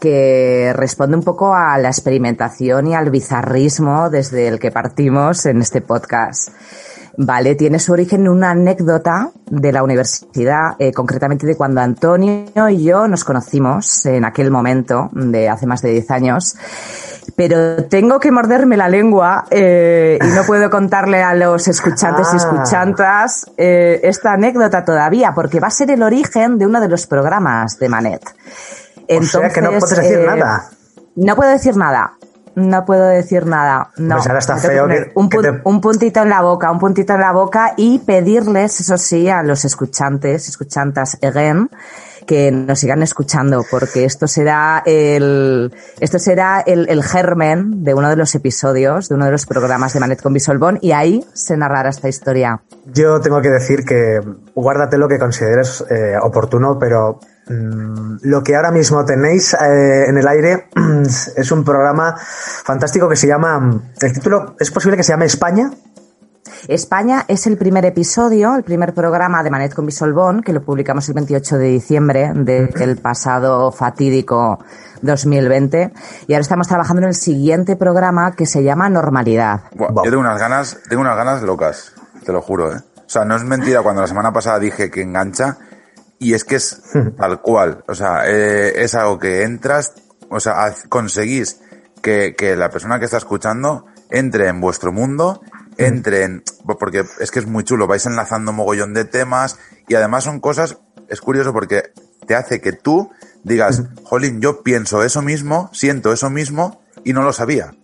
que 0.00 0.72
responde 0.74 1.16
un 1.16 1.22
poco 1.22 1.54
a 1.54 1.78
la 1.78 1.88
experimentación 1.88 2.88
y 2.88 2.94
al 2.94 3.10
bizarrismo 3.10 4.10
desde 4.10 4.48
el 4.48 4.58
que 4.58 4.70
partimos 4.70 5.46
en 5.46 5.60
este 5.62 5.80
podcast. 5.80 6.50
Vale, 7.18 7.54
tiene 7.54 7.78
su 7.78 7.92
origen 7.92 8.22
en 8.22 8.28
una 8.28 8.50
anécdota 8.50 9.30
de 9.50 9.72
la 9.72 9.82
universidad, 9.82 10.74
eh, 10.78 10.92
concretamente 10.92 11.46
de 11.46 11.56
cuando 11.56 11.80
Antonio 11.80 12.68
y 12.68 12.82
yo 12.84 13.08
nos 13.08 13.24
conocimos 13.24 14.04
en 14.04 14.24
aquel 14.24 14.50
momento, 14.50 15.08
de 15.12 15.48
hace 15.48 15.66
más 15.66 15.80
de 15.80 15.92
10 15.92 16.10
años. 16.10 16.56
Pero 17.34 17.84
tengo 17.84 18.20
que 18.20 18.30
morderme 18.30 18.76
la 18.76 18.88
lengua 18.88 19.46
eh, 19.50 20.18
y 20.22 20.26
no 20.28 20.44
puedo 20.44 20.70
contarle 20.70 21.22
a 21.22 21.34
los 21.34 21.66
escuchantes 21.68 22.28
y 22.32 22.36
Ah. 22.36 22.36
escuchantas 22.36 23.50
eh, 23.56 24.00
esta 24.02 24.32
anécdota 24.32 24.84
todavía, 24.84 25.32
porque 25.34 25.58
va 25.58 25.68
a 25.68 25.70
ser 25.70 25.90
el 25.90 26.02
origen 26.02 26.58
de 26.58 26.66
uno 26.66 26.80
de 26.80 26.88
los 26.88 27.06
programas 27.06 27.78
de 27.78 27.88
Manet. 27.88 28.22
O 29.08 29.22
sea 29.22 29.50
que 29.50 29.60
no 29.62 29.70
puedes 29.70 29.90
decir 29.90 30.18
eh, 30.18 30.26
nada. 30.26 30.68
No 31.16 31.34
puedo 31.34 31.50
decir 31.50 31.76
nada. 31.76 32.12
No 32.56 32.84
puedo 32.84 33.06
decir 33.06 33.46
nada. 33.46 33.90
No, 33.96 34.16
Pues 34.16 34.26
ahora 34.26 34.38
está 34.40 34.56
feo 34.56 34.88
que- 34.88 35.12
un, 35.14 35.28
que 35.28 35.38
pun- 35.38 35.42
te- 35.42 35.60
un 35.64 35.80
puntito 35.80 36.22
en 36.22 36.28
la 36.30 36.40
boca, 36.42 36.70
un 36.70 36.78
puntito 36.80 37.14
en 37.14 37.20
la 37.20 37.30
boca 37.32 37.74
y 37.76 38.00
pedirles, 38.00 38.80
eso 38.80 38.98
sí, 38.98 39.28
a 39.28 39.42
los 39.44 39.64
escuchantes, 39.64 40.48
escuchantas 40.48 41.16
again, 41.22 41.70
que 42.26 42.50
nos 42.50 42.80
sigan 42.80 43.02
escuchando, 43.04 43.64
porque 43.70 44.04
esto 44.04 44.26
será 44.26 44.82
el, 44.84 45.72
esto 46.00 46.18
será 46.18 46.60
el, 46.66 46.88
el 46.88 47.04
germen 47.04 47.84
de 47.84 47.94
uno 47.94 48.08
de 48.08 48.16
los 48.16 48.34
episodios, 48.34 49.08
de 49.08 49.14
uno 49.14 49.26
de 49.26 49.30
los 49.30 49.46
programas 49.46 49.92
de 49.92 50.00
Manet 50.00 50.20
con 50.22 50.32
Bisolbón, 50.32 50.78
y 50.82 50.90
ahí 50.90 51.24
se 51.34 51.56
narrará 51.56 51.90
esta 51.90 52.08
historia. 52.08 52.60
Yo 52.86 53.20
tengo 53.20 53.40
que 53.42 53.50
decir 53.50 53.84
que 53.84 54.20
guárdate 54.56 54.98
lo 54.98 55.06
que 55.06 55.18
consideres 55.20 55.84
eh, 55.88 56.14
oportuno, 56.20 56.78
pero 56.80 57.20
lo 57.48 58.42
que 58.42 58.56
ahora 58.56 58.72
mismo 58.72 59.04
tenéis 59.04 59.54
eh, 59.54 60.06
en 60.08 60.18
el 60.18 60.26
aire 60.26 60.68
es 61.36 61.52
un 61.52 61.64
programa 61.64 62.16
fantástico 62.16 63.08
que 63.08 63.16
se 63.16 63.28
llama. 63.28 63.80
El 64.00 64.12
título 64.12 64.56
es 64.58 64.70
posible 64.70 64.96
que 64.96 65.02
se 65.02 65.12
llame 65.12 65.26
España. 65.26 65.70
España 66.68 67.24
es 67.28 67.46
el 67.46 67.56
primer 67.56 67.84
episodio, 67.84 68.56
el 68.56 68.64
primer 68.64 68.94
programa 68.94 69.42
de 69.42 69.50
Manet 69.50 69.74
con 69.74 69.86
Bisolbón, 69.86 70.42
que 70.42 70.52
lo 70.52 70.62
publicamos 70.62 71.08
el 71.08 71.14
28 71.14 71.58
de 71.58 71.66
diciembre 71.66 72.32
del 72.34 72.96
pasado 72.96 73.70
fatídico 73.70 74.58
2020. 75.02 75.92
Y 76.26 76.32
ahora 76.32 76.42
estamos 76.42 76.66
trabajando 76.66 77.02
en 77.02 77.08
el 77.08 77.14
siguiente 77.14 77.76
programa 77.76 78.32
que 78.32 78.46
se 78.46 78.64
llama 78.64 78.88
Normalidad. 78.88 79.62
Wow. 79.76 80.04
Yo 80.04 80.10
tengo 80.10 80.20
unas 80.20 80.40
ganas, 80.40 80.78
tengo 80.88 81.02
unas 81.02 81.16
ganas 81.16 81.42
locas, 81.42 81.92
te 82.24 82.32
lo 82.32 82.42
juro, 82.42 82.72
¿eh? 82.72 82.80
O 82.96 83.08
sea, 83.08 83.24
no 83.24 83.36
es 83.36 83.44
mentira 83.44 83.82
cuando 83.82 84.02
la 84.02 84.08
semana 84.08 84.32
pasada 84.32 84.58
dije 84.58 84.90
que 84.90 85.02
engancha 85.02 85.58
y 86.18 86.34
es 86.34 86.44
que 86.44 86.56
es 86.56 86.82
tal 87.18 87.40
cual. 87.40 87.84
O 87.88 87.94
sea, 87.94 88.26
eh, 88.26 88.82
es 88.82 88.94
algo 88.94 89.18
que 89.18 89.42
entras, 89.42 89.92
o 90.28 90.40
sea, 90.40 90.74
conseguís 90.88 91.60
que, 92.02 92.34
que 92.36 92.56
la 92.56 92.70
persona 92.70 92.98
que 92.98 93.04
está 93.04 93.18
escuchando 93.18 93.86
entre 94.10 94.48
en 94.48 94.60
vuestro 94.60 94.92
mundo, 94.92 95.40
entre 95.78 96.22
en, 96.24 96.42
porque 96.78 97.04
es 97.20 97.30
que 97.30 97.40
es 97.40 97.46
muy 97.46 97.64
chulo, 97.64 97.86
vais 97.86 98.06
enlazando 98.06 98.52
mogollón 98.52 98.94
de 98.94 99.04
temas 99.04 99.58
y 99.88 99.94
además 99.94 100.24
son 100.24 100.40
cosas, 100.40 100.78
es 101.08 101.20
curioso 101.20 101.52
porque 101.52 101.92
te 102.26 102.34
hace 102.34 102.60
que 102.60 102.72
tú 102.72 103.10
digas, 103.44 103.82
jolín, 104.04 104.40
yo 104.40 104.62
pienso 104.62 105.02
eso 105.02 105.22
mismo, 105.22 105.70
siento 105.72 106.12
eso 106.12 106.30
mismo 106.30 106.82
y 107.04 107.12
no 107.12 107.22
lo 107.22 107.32
sabía. 107.32 107.74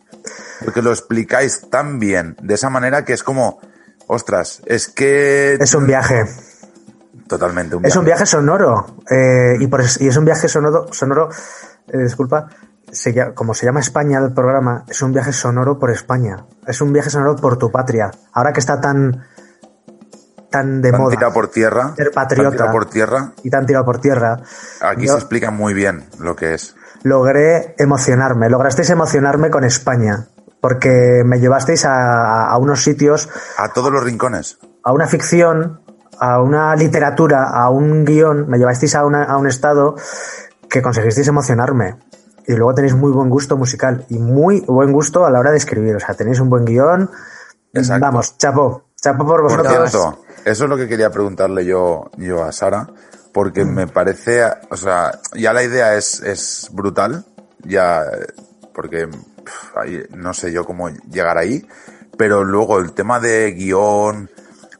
Porque 0.65 0.83
lo 0.83 0.91
explicáis 0.91 1.69
tan 1.71 1.99
bien, 1.99 2.37
de 2.43 2.55
esa 2.55 2.71
manera 2.71 3.05
que 3.05 3.13
es 3.13 3.23
como, 3.23 3.61
ostras, 4.07 4.63
es 4.67 4.89
que... 4.89 5.55
Es 5.55 5.75
un 5.75 5.87
viaje. 5.87 6.25
Totalmente, 7.29 7.77
un 7.77 7.85
Es 7.87 7.97
un 7.97 8.05
viaje 8.05 8.27
sonoro. 8.27 8.97
eh, 9.11 9.55
y, 9.61 9.67
por 9.67 9.81
es, 9.81 10.01
y 10.01 10.09
es 10.09 10.17
un 10.17 10.25
viaje 10.25 10.49
sonoro, 10.49 10.87
sonoro 10.93 11.29
eh, 11.89 11.99
disculpa, 11.99 12.49
se 12.91 13.35
como 13.35 13.55
se 13.55 13.65
llama 13.67 13.81
España 13.81 14.19
el 14.19 14.33
programa, 14.35 14.85
es 14.89 15.01
un 15.03 15.13
viaje 15.13 15.33
sonoro 15.33 15.79
por 15.79 15.91
España. 15.91 16.45
Es 16.67 16.81
un 16.81 16.93
viaje 16.93 17.11
sonoro 17.11 17.37
por 17.37 17.57
tu 17.57 17.71
patria. 17.71 18.11
Ahora 18.33 18.53
que 18.53 18.61
está 18.61 18.81
tan, 18.81 19.25
tan 20.51 20.83
de 20.83 20.91
Tan 20.91 21.01
moda 21.01 21.17
tirado 21.17 21.33
por 21.33 21.49
tierra. 21.49 21.95
ser 21.97 22.11
tan 22.11 22.25
patriota 22.25 22.51
tirado 22.51 22.73
por 22.73 22.87
tierra. 22.87 23.33
y 23.43 23.51
tan 23.51 23.67
tirado 23.67 23.85
por 23.85 23.99
tierra, 24.01 24.37
Aquí 24.83 25.07
yo 25.07 25.13
se 25.15 25.19
explica 25.21 25.51
muy 25.51 25.73
bien 25.75 26.05
lo 26.19 26.37
que 26.37 26.55
es. 26.55 26.75
logré 27.03 27.75
emocionarme. 27.79 28.51
Lograsteis 28.51 28.91
emocionarme 28.91 29.51
con 29.51 29.65
España. 29.65 30.27
Porque 30.61 31.23
me 31.25 31.41
llevasteis 31.41 31.85
a, 31.85 32.45
a 32.47 32.57
unos 32.59 32.85
sitios 32.85 33.29
A 33.57 33.71
todos 33.73 33.91
los 33.91 34.05
rincones. 34.05 34.59
a 34.85 34.93
una 34.93 35.07
ficción, 35.09 35.81
a 36.25 36.41
una 36.41 36.77
literatura, 36.77 37.51
a 37.51 37.69
un 37.69 38.05
guion, 38.05 38.49
me 38.49 38.57
llevasteis 38.59 38.95
a, 38.95 39.05
una- 39.05 39.25
a 39.25 39.37
un 39.37 39.49
estado 39.49 39.97
que 40.71 40.81
conseguisteis 40.81 41.27
emocionarme. 41.27 41.97
Y 42.47 42.53
luego 42.55 42.75
tenéis 42.75 42.95
muy 42.95 43.11
buen 43.11 43.29
gusto 43.29 43.57
musical 43.57 44.05
y 44.09 44.19
muy 44.19 44.61
buen 44.61 44.93
gusto 44.93 45.27
a 45.27 45.31
la 45.31 45.41
hora 45.41 45.51
de 45.51 45.57
escribir. 45.59 45.97
O 45.97 46.01
sea, 46.01 46.15
tenéis 46.15 46.39
un 46.39 46.49
buen 46.49 46.65
guion. 46.65 47.11
Exacto. 47.75 48.07
Vamos, 48.07 48.39
chapo, 48.39 48.85
chapo 48.95 49.27
por 49.27 49.41
Por 49.41 49.51
vosotros. 49.63 49.91
cierto, 49.91 50.19
eso 50.45 50.65
es 50.65 50.71
lo 50.71 50.77
que 50.77 50.87
quería 50.89 51.11
preguntarle 51.11 51.65
yo, 51.65 52.11
yo 52.19 52.45
a 52.45 52.53
Sara, 52.53 52.87
porque 53.33 53.65
me 53.65 53.87
parece, 53.89 54.43
o 54.71 54.77
sea, 54.77 55.11
ya 55.35 55.53
la 55.53 55.63
idea 55.65 55.97
es, 55.97 56.21
es 56.21 56.69
brutal, 56.73 57.25
ya, 57.65 58.03
porque 58.75 59.09
ahí 59.75 60.03
no 60.15 60.35
sé 60.35 60.53
yo 60.53 60.65
cómo 60.65 60.89
llegar 61.11 61.39
ahí, 61.39 61.67
pero 62.17 62.45
luego 62.45 62.79
el 62.79 62.93
tema 62.93 63.19
de 63.21 63.53
guion, 63.53 64.31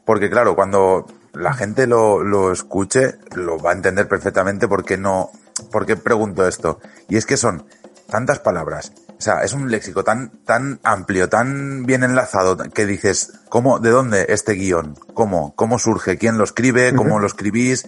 porque 0.05 0.29
claro, 0.29 0.55
cuando 0.55 1.05
la 1.33 1.53
gente 1.53 1.87
lo, 1.87 2.23
lo 2.23 2.51
escuche, 2.51 3.15
lo 3.35 3.59
va 3.59 3.71
a 3.71 3.73
entender 3.73 4.07
perfectamente 4.07 4.67
por 4.67 4.85
qué 4.85 4.97
no, 4.97 5.31
por 5.71 5.85
qué 5.85 5.95
pregunto 5.95 6.47
esto. 6.47 6.79
Y 7.09 7.17
es 7.17 7.25
que 7.25 7.37
son 7.37 7.65
tantas 8.09 8.39
palabras. 8.39 8.93
O 9.17 9.21
sea, 9.23 9.41
es 9.43 9.53
un 9.53 9.71
léxico 9.71 10.03
tan, 10.03 10.31
tan 10.45 10.79
amplio, 10.83 11.29
tan 11.29 11.85
bien 11.85 12.03
enlazado, 12.03 12.57
que 12.57 12.85
dices, 12.85 13.39
¿cómo, 13.49 13.79
de 13.79 13.89
dónde 13.89 14.25
este 14.29 14.53
guion? 14.53 14.95
¿Cómo? 15.13 15.55
¿Cómo 15.55 15.79
surge? 15.79 16.17
¿Quién 16.17 16.37
lo 16.37 16.43
escribe? 16.43 16.93
¿Cómo 16.93 17.19
lo 17.19 17.27
escribís? 17.27 17.87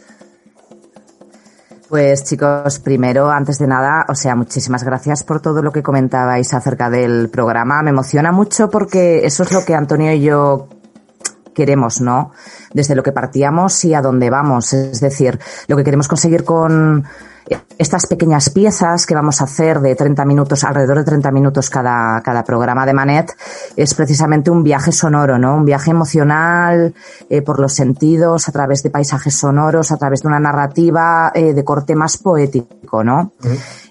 Pues 1.89 2.23
chicos, 2.23 2.79
primero, 2.79 3.29
antes 3.29 3.59
de 3.59 3.67
nada, 3.67 4.05
o 4.09 4.15
sea, 4.15 4.35
muchísimas 4.35 4.83
gracias 4.83 5.23
por 5.23 5.41
todo 5.41 5.61
lo 5.61 5.71
que 5.71 5.83
comentabais 5.83 6.53
acerca 6.53 6.89
del 6.89 7.29
programa. 7.29 7.83
Me 7.83 7.91
emociona 7.91 8.31
mucho 8.31 8.69
porque 8.69 9.25
eso 9.25 9.43
es 9.43 9.51
lo 9.51 9.63
que 9.65 9.75
Antonio 9.75 10.11
y 10.11 10.21
yo 10.21 10.69
queremos, 11.55 12.01
¿no? 12.01 12.31
Desde 12.73 12.93
lo 12.93 13.01
que 13.01 13.11
partíamos 13.11 13.83
y 13.85 13.95
a 13.95 14.01
dónde 14.03 14.29
vamos. 14.29 14.73
Es 14.73 14.99
decir, 14.99 15.39
lo 15.67 15.75
que 15.75 15.83
queremos 15.83 16.07
conseguir 16.07 16.43
con 16.43 17.05
estas 17.77 18.07
pequeñas 18.07 18.49
piezas 18.49 19.05
que 19.05 19.13
vamos 19.13 19.41
a 19.41 19.43
hacer 19.43 19.79
de 19.79 19.95
30 19.95 20.25
minutos, 20.25 20.63
alrededor 20.63 20.99
de 20.99 21.03
30 21.03 21.31
minutos 21.31 21.69
cada, 21.69 22.21
cada 22.21 22.43
programa 22.43 22.85
de 22.85 22.93
Manet, 22.93 23.35
es 23.75 23.93
precisamente 23.93 24.49
un 24.49 24.63
viaje 24.63 24.91
sonoro, 24.91 25.37
¿no? 25.37 25.57
Un 25.57 25.65
viaje 25.65 25.91
emocional 25.91 26.93
eh, 27.29 27.41
por 27.41 27.59
los 27.59 27.73
sentidos, 27.73 28.47
a 28.47 28.51
través 28.51 28.81
de 28.81 28.89
paisajes 28.89 29.35
sonoros, 29.37 29.91
a 29.91 29.97
través 29.97 30.21
de 30.21 30.27
una 30.29 30.39
narrativa 30.39 31.31
eh, 31.35 31.53
de 31.53 31.63
corte 31.63 31.95
más 31.95 32.17
poético, 32.17 33.03
¿no? 33.03 33.33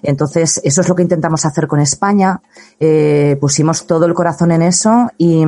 Entonces, 0.01 0.59
eso 0.63 0.81
es 0.81 0.89
lo 0.89 0.95
que 0.95 1.03
intentamos 1.03 1.45
hacer 1.45 1.67
con 1.67 1.79
España. 1.79 2.41
Eh, 2.79 3.37
pusimos 3.39 3.85
todo 3.85 4.05
el 4.05 4.13
corazón 4.13 4.51
en 4.51 4.63
eso 4.63 5.11
y 5.17 5.45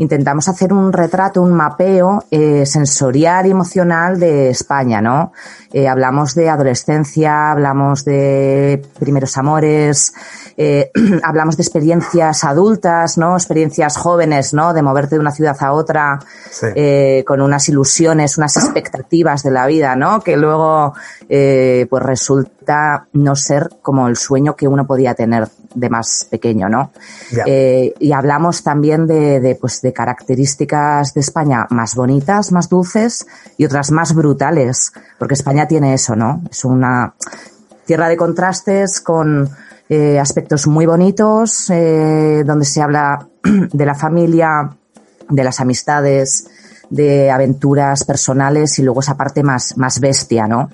intentamos 0.00 0.48
hacer 0.48 0.72
un 0.72 0.94
retrato, 0.94 1.42
un 1.42 1.52
mapeo 1.52 2.24
eh, 2.30 2.64
sensorial 2.64 3.46
y 3.46 3.50
emocional 3.50 4.18
de 4.18 4.48
España, 4.48 5.02
¿no? 5.02 5.32
Eh, 5.74 5.86
hablamos 5.86 6.34
de 6.34 6.48
adolescencia, 6.48 7.50
hablamos 7.50 8.06
de 8.06 8.82
primeros 8.98 9.36
amores, 9.36 10.14
eh, 10.56 10.90
hablamos 11.22 11.58
de 11.58 11.62
experiencias 11.64 12.44
adultas, 12.44 13.18
¿no? 13.18 13.36
Experiencias 13.36 13.98
jóvenes, 13.98 14.54
¿no? 14.54 14.72
De 14.72 14.80
moverte 14.82 15.16
de 15.16 15.20
una 15.20 15.32
ciudad 15.32 15.56
a 15.60 15.72
otra 15.72 16.18
Sí. 16.50 17.24
con 17.24 17.40
unas 17.40 17.68
ilusiones, 17.68 18.36
unas 18.36 18.56
expectativas 18.56 19.42
de 19.42 19.50
la 19.52 19.66
vida, 19.66 19.94
¿no? 19.94 20.20
Que 20.20 20.36
luego, 20.36 20.94
eh, 21.28 21.86
pues 21.88 22.02
resulta 22.02 23.06
no 23.12 23.36
ser 23.36 23.70
como 23.82 24.08
el 24.08 24.16
sueño 24.16 24.56
que 24.56 24.66
uno 24.66 24.86
podía 24.86 25.14
tener 25.14 25.48
de 25.74 25.88
más 25.88 26.26
pequeño, 26.30 26.68
¿no? 26.68 26.92
Eh, 27.46 27.94
y 28.00 28.12
hablamos 28.12 28.62
también 28.62 29.06
de, 29.06 29.40
de, 29.40 29.54
pues, 29.54 29.80
de 29.82 29.92
características 29.92 31.14
de 31.14 31.20
España 31.20 31.66
más 31.70 31.94
bonitas, 31.94 32.50
más 32.52 32.68
dulces 32.68 33.26
y 33.56 33.64
otras 33.64 33.90
más 33.90 34.14
brutales, 34.14 34.92
porque 35.18 35.34
España 35.34 35.68
tiene 35.68 35.94
eso, 35.94 36.16
¿no? 36.16 36.42
Es 36.50 36.64
una 36.64 37.14
tierra 37.84 38.08
de 38.08 38.16
contrastes 38.16 39.00
con 39.00 39.48
eh, 39.88 40.18
aspectos 40.18 40.66
muy 40.66 40.86
bonitos, 40.86 41.68
eh, 41.70 42.42
donde 42.44 42.64
se 42.64 42.82
habla 42.82 43.26
de 43.72 43.86
la 43.86 43.94
familia, 43.94 44.70
de 45.28 45.44
las 45.44 45.60
amistades, 45.60 46.46
de 46.90 47.30
aventuras 47.30 48.02
personales 48.04 48.78
y 48.80 48.82
luego 48.82 48.98
esa 49.00 49.16
parte 49.16 49.44
más, 49.44 49.76
más 49.76 50.00
bestia, 50.00 50.46
¿no? 50.48 50.70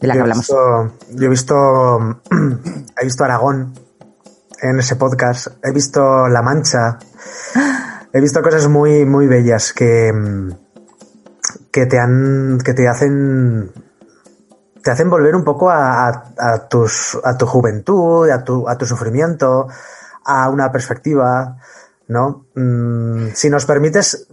De 0.00 0.08
la 0.08 0.14
que 0.14 0.18
Yo 0.18 0.20
he 0.20 0.22
hablamos. 0.22 0.46
visto- 0.48 0.92
yo 1.16 1.26
he 1.26 1.28
visto, 1.28 2.20
he 3.00 3.04
visto 3.04 3.24
Aragón 3.24 3.72
en 4.62 4.78
ese 4.78 4.96
podcast, 4.96 5.48
he 5.62 5.72
visto 5.72 6.28
La 6.28 6.42
Mancha, 6.42 6.98
he 8.12 8.20
visto 8.20 8.42
cosas 8.42 8.68
muy, 8.68 9.04
muy 9.04 9.26
bellas 9.26 9.72
que, 9.72 10.12
mm, 10.12 10.50
que 11.70 11.86
te 11.86 11.98
han, 11.98 12.58
que 12.64 12.74
te 12.74 12.88
hacen, 12.88 13.72
te 14.82 14.90
hacen 14.90 15.10
volver 15.10 15.34
un 15.34 15.44
poco 15.44 15.70
a, 15.70 16.08
a- 16.08 16.24
a 16.38 16.68
tus, 16.68 17.18
a 17.24 17.36
tu 17.36 17.46
juventud, 17.46 18.28
a 18.30 18.42
tu, 18.44 18.68
a 18.68 18.76
tu 18.76 18.86
sufrimiento, 18.86 19.68
a 20.24 20.48
una 20.50 20.70
perspectiva, 20.72 21.56
¿no? 22.08 22.46
Mm, 22.54 23.28
si 23.34 23.48
nos 23.50 23.64
permites, 23.66 24.26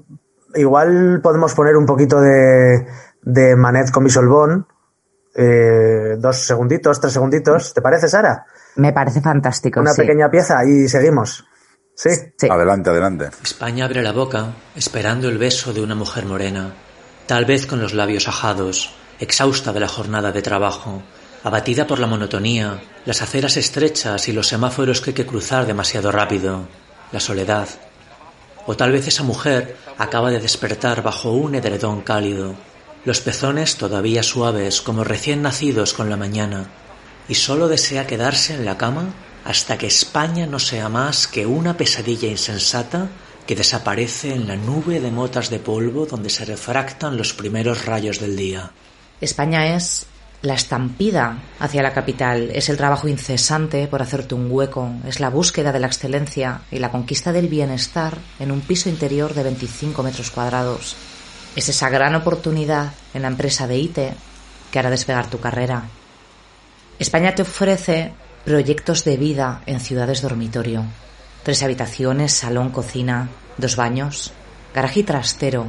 igual 0.55 1.19
podemos 1.21 1.53
poner 1.53 1.77
un 1.77 1.85
poquito 1.85 2.19
de, 2.19 2.87
de 3.21 3.55
Manet 3.55 3.91
con 3.91 4.03
Bisolbón, 4.03 4.67
eh, 5.35 6.15
dos 6.17 6.37
segunditos, 6.37 6.99
tres 6.99 7.13
segunditos, 7.13 7.73
¿te 7.73 7.81
parece, 7.81 8.07
Sara? 8.09 8.45
Me 8.77 8.93
parece 8.93 9.21
fantástico. 9.21 9.81
Una 9.81 9.91
sí. 9.91 10.01
pequeña 10.01 10.29
pieza 10.29 10.59
y 10.65 10.87
seguimos. 10.87 11.45
Sí. 11.95 12.09
Sí. 12.37 12.47
Adelante, 12.49 12.89
adelante. 12.91 13.29
España 13.43 13.85
abre 13.85 14.03
la 14.03 14.11
boca, 14.11 14.53
esperando 14.75 15.29
el 15.29 15.37
beso 15.37 15.73
de 15.73 15.81
una 15.81 15.95
mujer 15.95 16.25
morena, 16.25 16.73
tal 17.25 17.45
vez 17.45 17.65
con 17.65 17.81
los 17.81 17.93
labios 17.93 18.27
ajados, 18.27 18.93
exhausta 19.19 19.73
de 19.73 19.79
la 19.79 19.87
jornada 19.87 20.31
de 20.31 20.43
trabajo, 20.43 21.01
abatida 21.43 21.87
por 21.87 21.97
la 21.97 22.05
monotonía, 22.05 22.79
las 23.05 23.23
aceras 23.23 23.57
estrechas 23.57 24.27
y 24.27 24.31
los 24.31 24.47
semáforos 24.47 25.01
que 25.01 25.09
hay 25.09 25.15
que 25.15 25.25
cruzar 25.25 25.65
demasiado 25.65 26.11
rápido, 26.11 26.67
la 27.11 27.19
soledad. 27.19 27.67
O 28.67 28.77
tal 28.77 28.91
vez 28.91 29.07
esa 29.07 29.23
mujer 29.23 29.75
acaba 29.97 30.29
de 30.29 30.39
despertar 30.39 31.01
bajo 31.01 31.31
un 31.31 31.55
edredón 31.55 32.01
cálido, 32.01 32.53
los 33.05 33.21
pezones 33.21 33.77
todavía 33.77 34.21
suaves 34.21 34.81
como 34.81 35.03
recién 35.03 35.41
nacidos 35.41 35.93
con 35.93 36.09
la 36.09 36.17
mañana, 36.17 36.65
y 37.27 37.35
solo 37.35 37.67
desea 37.67 38.07
quedarse 38.07 38.53
en 38.53 38.65
la 38.65 38.77
cama 38.77 39.13
hasta 39.45 39.77
que 39.77 39.87
España 39.87 40.45
no 40.45 40.59
sea 40.59 40.89
más 40.89 41.27
que 41.27 41.45
una 41.45 41.77
pesadilla 41.77 42.27
insensata 42.27 43.07
que 43.45 43.55
desaparece 43.55 44.33
en 44.33 44.47
la 44.47 44.57
nube 44.57 44.99
de 44.99 45.09
motas 45.09 45.49
de 45.49 45.59
polvo 45.59 46.05
donde 46.05 46.29
se 46.29 46.45
refractan 46.45 47.17
los 47.17 47.33
primeros 47.33 47.85
rayos 47.85 48.19
del 48.19 48.35
día. 48.35 48.71
España 49.21 49.75
es 49.75 50.05
la 50.41 50.53
estampida 50.53 51.41
hacia 51.59 51.81
la 51.81 51.93
capital, 51.93 52.51
es 52.53 52.69
el 52.69 52.77
trabajo 52.77 53.07
incesante 53.07 53.87
por 53.87 54.01
hacerte 54.01 54.35
un 54.35 54.51
hueco, 54.51 54.91
es 55.07 55.19
la 55.19 55.29
búsqueda 55.29 55.71
de 55.71 55.79
la 55.79 55.87
excelencia 55.87 56.61
y 56.69 56.79
la 56.79 56.91
conquista 56.91 57.31
del 57.31 57.47
bienestar 57.47 58.17
en 58.39 58.51
un 58.51 58.61
piso 58.61 58.89
interior 58.89 59.33
de 59.33 59.43
25 59.43 60.03
metros 60.03 60.29
cuadrados. 60.29 60.95
Es 61.55 61.69
esa 61.69 61.89
gran 61.89 62.13
oportunidad 62.15 62.93
en 63.13 63.23
la 63.23 63.29
empresa 63.29 63.65
de 63.65 63.79
ITE 63.79 64.13
que 64.71 64.79
hará 64.79 64.91
despegar 64.91 65.27
tu 65.29 65.39
carrera. 65.39 65.85
España 66.99 67.35
te 67.35 67.43
ofrece 67.43 68.11
proyectos 68.43 69.03
de 69.03 69.17
vida 69.17 69.61
en 69.67 69.79
ciudades 69.79 70.23
dormitorio. 70.23 70.83
Tres 71.43 71.61
habitaciones, 71.61 72.33
salón, 72.33 72.71
cocina, 72.71 73.29
dos 73.57 73.75
baños, 73.75 74.33
garaje 74.73 75.01
y 75.01 75.03
trastero. 75.03 75.67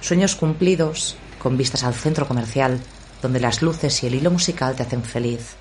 Sueños 0.00 0.36
cumplidos 0.36 1.16
con 1.40 1.56
vistas 1.56 1.82
al 1.82 1.94
centro 1.94 2.28
comercial, 2.28 2.78
donde 3.20 3.40
las 3.40 3.62
luces 3.62 4.00
y 4.04 4.06
el 4.06 4.14
hilo 4.14 4.30
musical 4.30 4.76
te 4.76 4.84
hacen 4.84 5.02
feliz. 5.02 5.56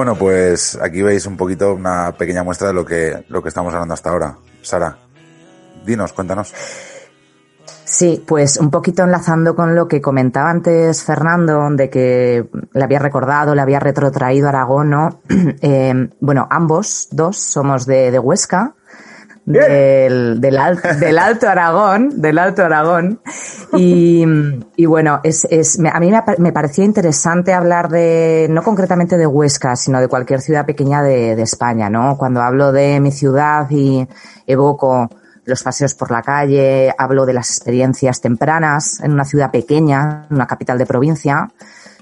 Bueno, 0.00 0.14
pues 0.14 0.78
aquí 0.80 1.02
veis 1.02 1.26
un 1.26 1.36
poquito 1.36 1.74
una 1.74 2.12
pequeña 2.12 2.42
muestra 2.42 2.68
de 2.68 2.72
lo 2.72 2.86
que, 2.86 3.22
lo 3.28 3.42
que 3.42 3.50
estamos 3.50 3.74
hablando 3.74 3.92
hasta 3.92 4.08
ahora. 4.08 4.38
Sara, 4.62 4.96
dinos, 5.84 6.14
cuéntanos. 6.14 6.54
Sí, 7.84 8.24
pues 8.26 8.56
un 8.56 8.70
poquito 8.70 9.02
enlazando 9.02 9.54
con 9.54 9.74
lo 9.74 9.88
que 9.88 10.00
comentaba 10.00 10.48
antes 10.48 11.04
Fernando, 11.04 11.68
de 11.72 11.90
que 11.90 12.48
le 12.72 12.82
había 12.82 12.98
recordado, 12.98 13.54
le 13.54 13.60
había 13.60 13.78
retrotraído 13.78 14.48
Aragón, 14.48 14.88
¿no? 14.88 15.20
Eh, 15.60 16.08
bueno, 16.18 16.48
ambos, 16.50 17.08
dos, 17.10 17.36
somos 17.36 17.84
de, 17.84 18.10
de 18.10 18.18
Huesca, 18.18 18.76
del, 19.52 20.40
del, 20.40 20.58
del 21.00 21.18
Alto 21.18 21.48
Aragón, 21.48 22.20
del 22.20 22.38
Alto 22.38 22.64
Aragón. 22.64 23.20
Y, 23.72 24.24
y 24.76 24.86
bueno, 24.86 25.20
es, 25.22 25.46
es, 25.50 25.78
a 25.78 26.00
mí 26.00 26.10
me, 26.10 26.22
pa- 26.22 26.34
me 26.38 26.52
parecía 26.52 26.84
interesante 26.84 27.52
hablar 27.52 27.88
de, 27.88 28.48
no 28.50 28.62
concretamente 28.62 29.16
de 29.16 29.26
Huesca, 29.26 29.76
sino 29.76 30.00
de 30.00 30.08
cualquier 30.08 30.40
ciudad 30.40 30.66
pequeña 30.66 31.02
de, 31.02 31.36
de 31.36 31.42
España, 31.42 31.88
¿no? 31.88 32.16
Cuando 32.18 32.42
hablo 32.42 32.72
de 32.72 33.00
mi 33.00 33.12
ciudad 33.12 33.66
y 33.70 34.06
evoco 34.46 35.08
los 35.44 35.62
paseos 35.62 35.94
por 35.94 36.10
la 36.10 36.22
calle, 36.22 36.94
hablo 36.98 37.26
de 37.26 37.32
las 37.32 37.48
experiencias 37.50 38.20
tempranas 38.20 39.00
en 39.00 39.12
una 39.12 39.24
ciudad 39.24 39.50
pequeña, 39.50 40.26
en 40.28 40.36
una 40.36 40.46
capital 40.46 40.78
de 40.78 40.86
provincia. 40.86 41.48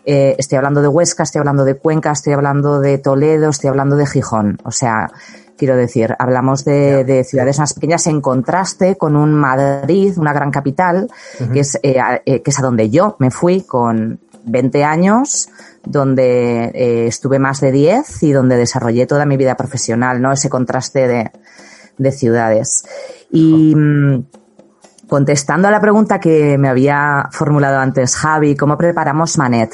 Eh, 0.05 0.37
estoy 0.39 0.57
hablando 0.57 0.81
de 0.81 0.89
Huesca, 0.89 1.23
estoy 1.23 1.41
hablando 1.41 1.65
de 1.65 1.75
Cuenca, 1.75 2.13
estoy 2.13 2.33
hablando 2.33 2.81
de 2.81 2.99
Toledo, 2.99 3.51
estoy 3.51 3.69
hablando 3.69 3.97
de 3.97 4.07
Gijón. 4.07 4.59
O 4.65 4.71
sea, 4.71 5.11
quiero 5.59 5.77
decir, 5.77 6.15
hablamos 6.19 6.65
de, 6.65 7.05
de 7.05 7.25
ciudades 7.25 7.59
más 7.59 7.75
pequeñas 7.75 8.07
en 8.07 8.21
contraste 8.23 8.97
con 8.97 9.17
un 9.17 9.35
Madrid, 9.35 10.17
una 10.17 10.33
gran 10.33 10.51
capital, 10.51 11.11
que, 11.53 11.61
es, 11.61 11.79
eh, 11.83 12.01
a- 12.01 12.23
eh, 12.25 12.41
que 12.43 12.51
es 12.51 12.59
a 12.59 12.63
donde 12.63 12.89
yo 12.89 13.17
me 13.19 13.31
fui 13.31 13.63
con 13.63 14.21
20 14.45 14.85
años, 14.85 15.51
donde 15.85 16.71
eh, 16.75 17.07
estuve 17.07 17.39
más 17.39 17.61
de 17.61 17.73
10 17.73 18.23
y 18.23 18.33
donde 18.33 18.57
desarrollé 18.57 19.07
toda 19.07 19.27
mi 19.27 19.37
vida 19.37 19.57
profesional, 19.57 20.23
¿no? 20.23 20.33
Ese 20.33 20.49
contraste 20.49 21.07
de, 21.09 21.31
de 21.99 22.13
ciudades. 22.13 22.85
Y 23.31 23.75
mm, 23.75 24.25
contestando 25.09 25.69
a 25.69 25.71
la 25.71 25.81
pregunta 25.81 26.21
que 26.21 26.57
me 26.59 26.69
había 26.69 27.29
formulado 27.33 27.79
antes 27.79 28.17
Javi, 28.17 28.57
¿cómo 28.57 28.77
preparamos 28.77 29.39
Manet? 29.39 29.73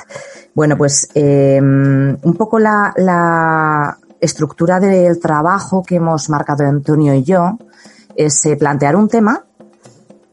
Bueno, 0.54 0.76
pues 0.76 1.08
eh, 1.14 1.58
un 1.60 2.34
poco 2.38 2.58
la, 2.60 2.92
la 2.96 3.98
estructura 4.24 4.80
del 4.80 5.20
trabajo 5.20 5.82
que 5.82 5.96
hemos 5.96 6.28
marcado 6.30 6.64
Antonio 6.64 7.14
y 7.14 7.22
yo 7.22 7.58
es 8.16 8.44
eh, 8.46 8.56
plantear 8.56 8.96
un 8.96 9.08
tema 9.08 9.44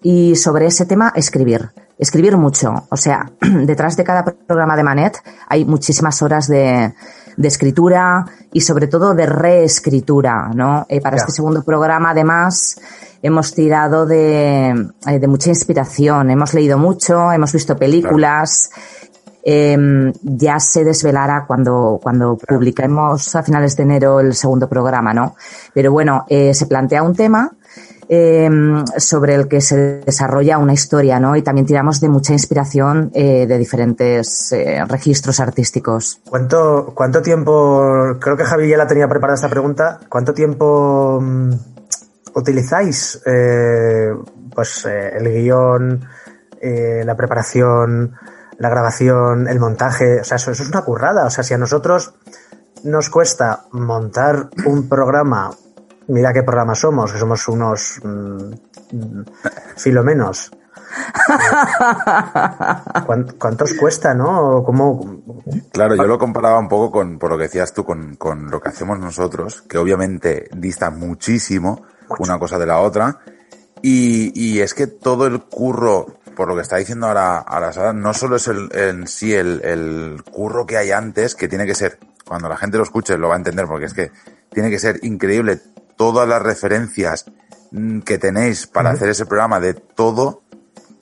y 0.01 0.35
sobre 0.35 0.67
ese 0.67 0.85
tema 0.85 1.13
escribir. 1.15 1.71
Escribir 1.97 2.37
mucho. 2.37 2.73
O 2.89 2.97
sea, 2.97 3.31
detrás 3.65 3.95
de 3.95 4.03
cada 4.03 4.23
programa 4.23 4.75
de 4.75 4.83
Manet 4.83 5.17
hay 5.47 5.65
muchísimas 5.65 6.21
horas 6.21 6.47
de, 6.47 6.93
de 7.37 7.47
escritura 7.47 8.25
y 8.51 8.61
sobre 8.61 8.87
todo 8.87 9.13
de 9.13 9.25
reescritura, 9.25 10.49
¿no? 10.53 10.85
Eh, 10.89 11.01
para 11.01 11.17
este 11.17 11.31
segundo 11.31 11.63
programa, 11.63 12.11
además, 12.11 12.79
hemos 13.21 13.53
tirado 13.53 14.05
de, 14.05 14.69
eh, 14.69 15.19
de 15.19 15.27
mucha 15.27 15.49
inspiración. 15.49 16.29
Hemos 16.31 16.53
leído 16.53 16.77
mucho, 16.77 17.31
hemos 17.31 17.53
visto 17.53 17.75
películas. 17.75 18.69
Eh, 19.43 20.11
ya 20.21 20.59
se 20.59 20.83
desvelará 20.83 21.45
cuando, 21.47 21.99
cuando 22.01 22.37
publiquemos 22.37 23.35
a 23.35 23.43
finales 23.43 23.75
de 23.75 23.83
enero 23.83 24.19
el 24.19 24.35
segundo 24.35 24.69
programa, 24.69 25.13
¿no? 25.13 25.35
Pero 25.73 25.91
bueno, 25.91 26.25
eh, 26.29 26.53
se 26.53 26.67
plantea 26.67 27.03
un 27.03 27.15
tema 27.15 27.51
eh, 28.13 28.49
sobre 28.97 29.35
el 29.35 29.47
que 29.47 29.61
se 29.61 30.01
desarrolla 30.01 30.57
una 30.57 30.73
historia, 30.73 31.17
¿no? 31.17 31.37
Y 31.37 31.43
también 31.43 31.65
tiramos 31.65 32.01
de 32.01 32.09
mucha 32.09 32.33
inspiración 32.33 33.09
eh, 33.13 33.47
de 33.47 33.57
diferentes 33.57 34.51
eh, 34.51 34.83
registros 34.85 35.39
artísticos. 35.39 36.19
¿Cuánto, 36.29 36.91
¿Cuánto 36.93 37.21
tiempo, 37.21 38.17
creo 38.19 38.35
que 38.35 38.43
Javi 38.43 38.67
ya 38.67 38.75
la 38.75 38.85
tenía 38.85 39.07
preparada 39.07 39.35
esta 39.35 39.47
pregunta, 39.47 40.01
cuánto 40.09 40.33
tiempo 40.33 41.19
mm, 41.21 41.51
utilizáis 42.35 43.21
pues 44.53 44.85
el 44.85 45.29
guion, 45.31 46.03
la 47.05 47.15
preparación, 47.15 48.13
la 48.61 48.69
grabación, 48.69 49.47
el 49.47 49.59
montaje? 49.59 50.21
O 50.21 50.23
sea, 50.23 50.35
eso, 50.37 50.51
eso 50.51 50.63
es 50.63 50.69
una 50.69 50.83
currada. 50.83 51.25
O 51.25 51.29
sea, 51.29 51.43
si 51.43 51.53
a 51.53 51.57
nosotros 51.57 52.13
nos 52.83 53.09
cuesta 53.09 53.65
montar 53.71 54.49
un 54.65 54.87
programa, 54.87 55.51
mira 56.07 56.33
qué 56.33 56.43
programa 56.43 56.75
somos, 56.75 57.11
que 57.11 57.19
somos 57.19 57.47
unos 57.47 57.99
mm, 58.03 58.51
mm, 58.91 59.25
filomenos. 59.77 60.51
¿Cuán- 63.05 63.35
¿Cuánto 63.39 63.63
os 63.63 63.73
cuesta, 63.73 64.13
no? 64.13 64.61
¿Cómo, 64.63 65.21
Claro, 65.71 65.95
yo 65.95 66.03
lo 66.05 66.19
comparaba 66.19 66.59
un 66.59 66.67
poco 66.67 66.91
con, 66.91 67.17
por 67.17 67.31
lo 67.31 67.37
que 67.37 67.43
decías 67.43 67.73
tú, 67.73 67.85
con, 67.85 68.15
con 68.15 68.49
lo 68.51 68.59
que 68.59 68.69
hacemos 68.69 68.99
nosotros, 68.99 69.61
que 69.63 69.77
obviamente 69.77 70.49
dista 70.55 70.89
muchísimo 70.89 71.83
una 72.19 72.37
cosa 72.37 72.59
de 72.59 72.65
la 72.65 72.79
otra. 72.79 73.19
Y, 73.81 74.31
y 74.39 74.61
es 74.61 74.73
que 74.73 74.87
todo 74.87 75.25
el 75.25 75.41
curro, 75.41 76.17
por 76.35 76.47
lo 76.47 76.55
que 76.55 76.61
está 76.61 76.77
diciendo 76.77 77.07
ahora, 77.07 77.39
ahora 77.39 77.73
Sara, 77.73 77.93
no 77.93 78.13
solo 78.13 78.35
es 78.35 78.47
el, 78.47 78.69
en 78.73 79.07
sí 79.07 79.33
el, 79.33 79.61
el 79.63 80.23
curro 80.23 80.65
que 80.65 80.77
hay 80.77 80.91
antes, 80.91 81.35
que 81.35 81.47
tiene 81.47 81.65
que 81.65 81.75
ser, 81.75 81.99
cuando 82.25 82.47
la 82.47 82.57
gente 82.57 82.77
lo 82.77 82.83
escuche 82.83 83.17
lo 83.17 83.29
va 83.29 83.35
a 83.35 83.37
entender, 83.37 83.65
porque 83.65 83.85
es 83.85 83.93
que 83.93 84.11
tiene 84.51 84.69
que 84.69 84.79
ser 84.79 84.99
increíble 85.03 85.59
todas 85.95 86.27
las 86.27 86.41
referencias 86.41 87.25
mm, 87.71 87.99
que 88.01 88.17
tenéis 88.17 88.67
para 88.67 88.91
hacer 88.91 89.09
ese 89.09 89.25
programa 89.25 89.59
de 89.59 89.73
todo, 89.73 90.43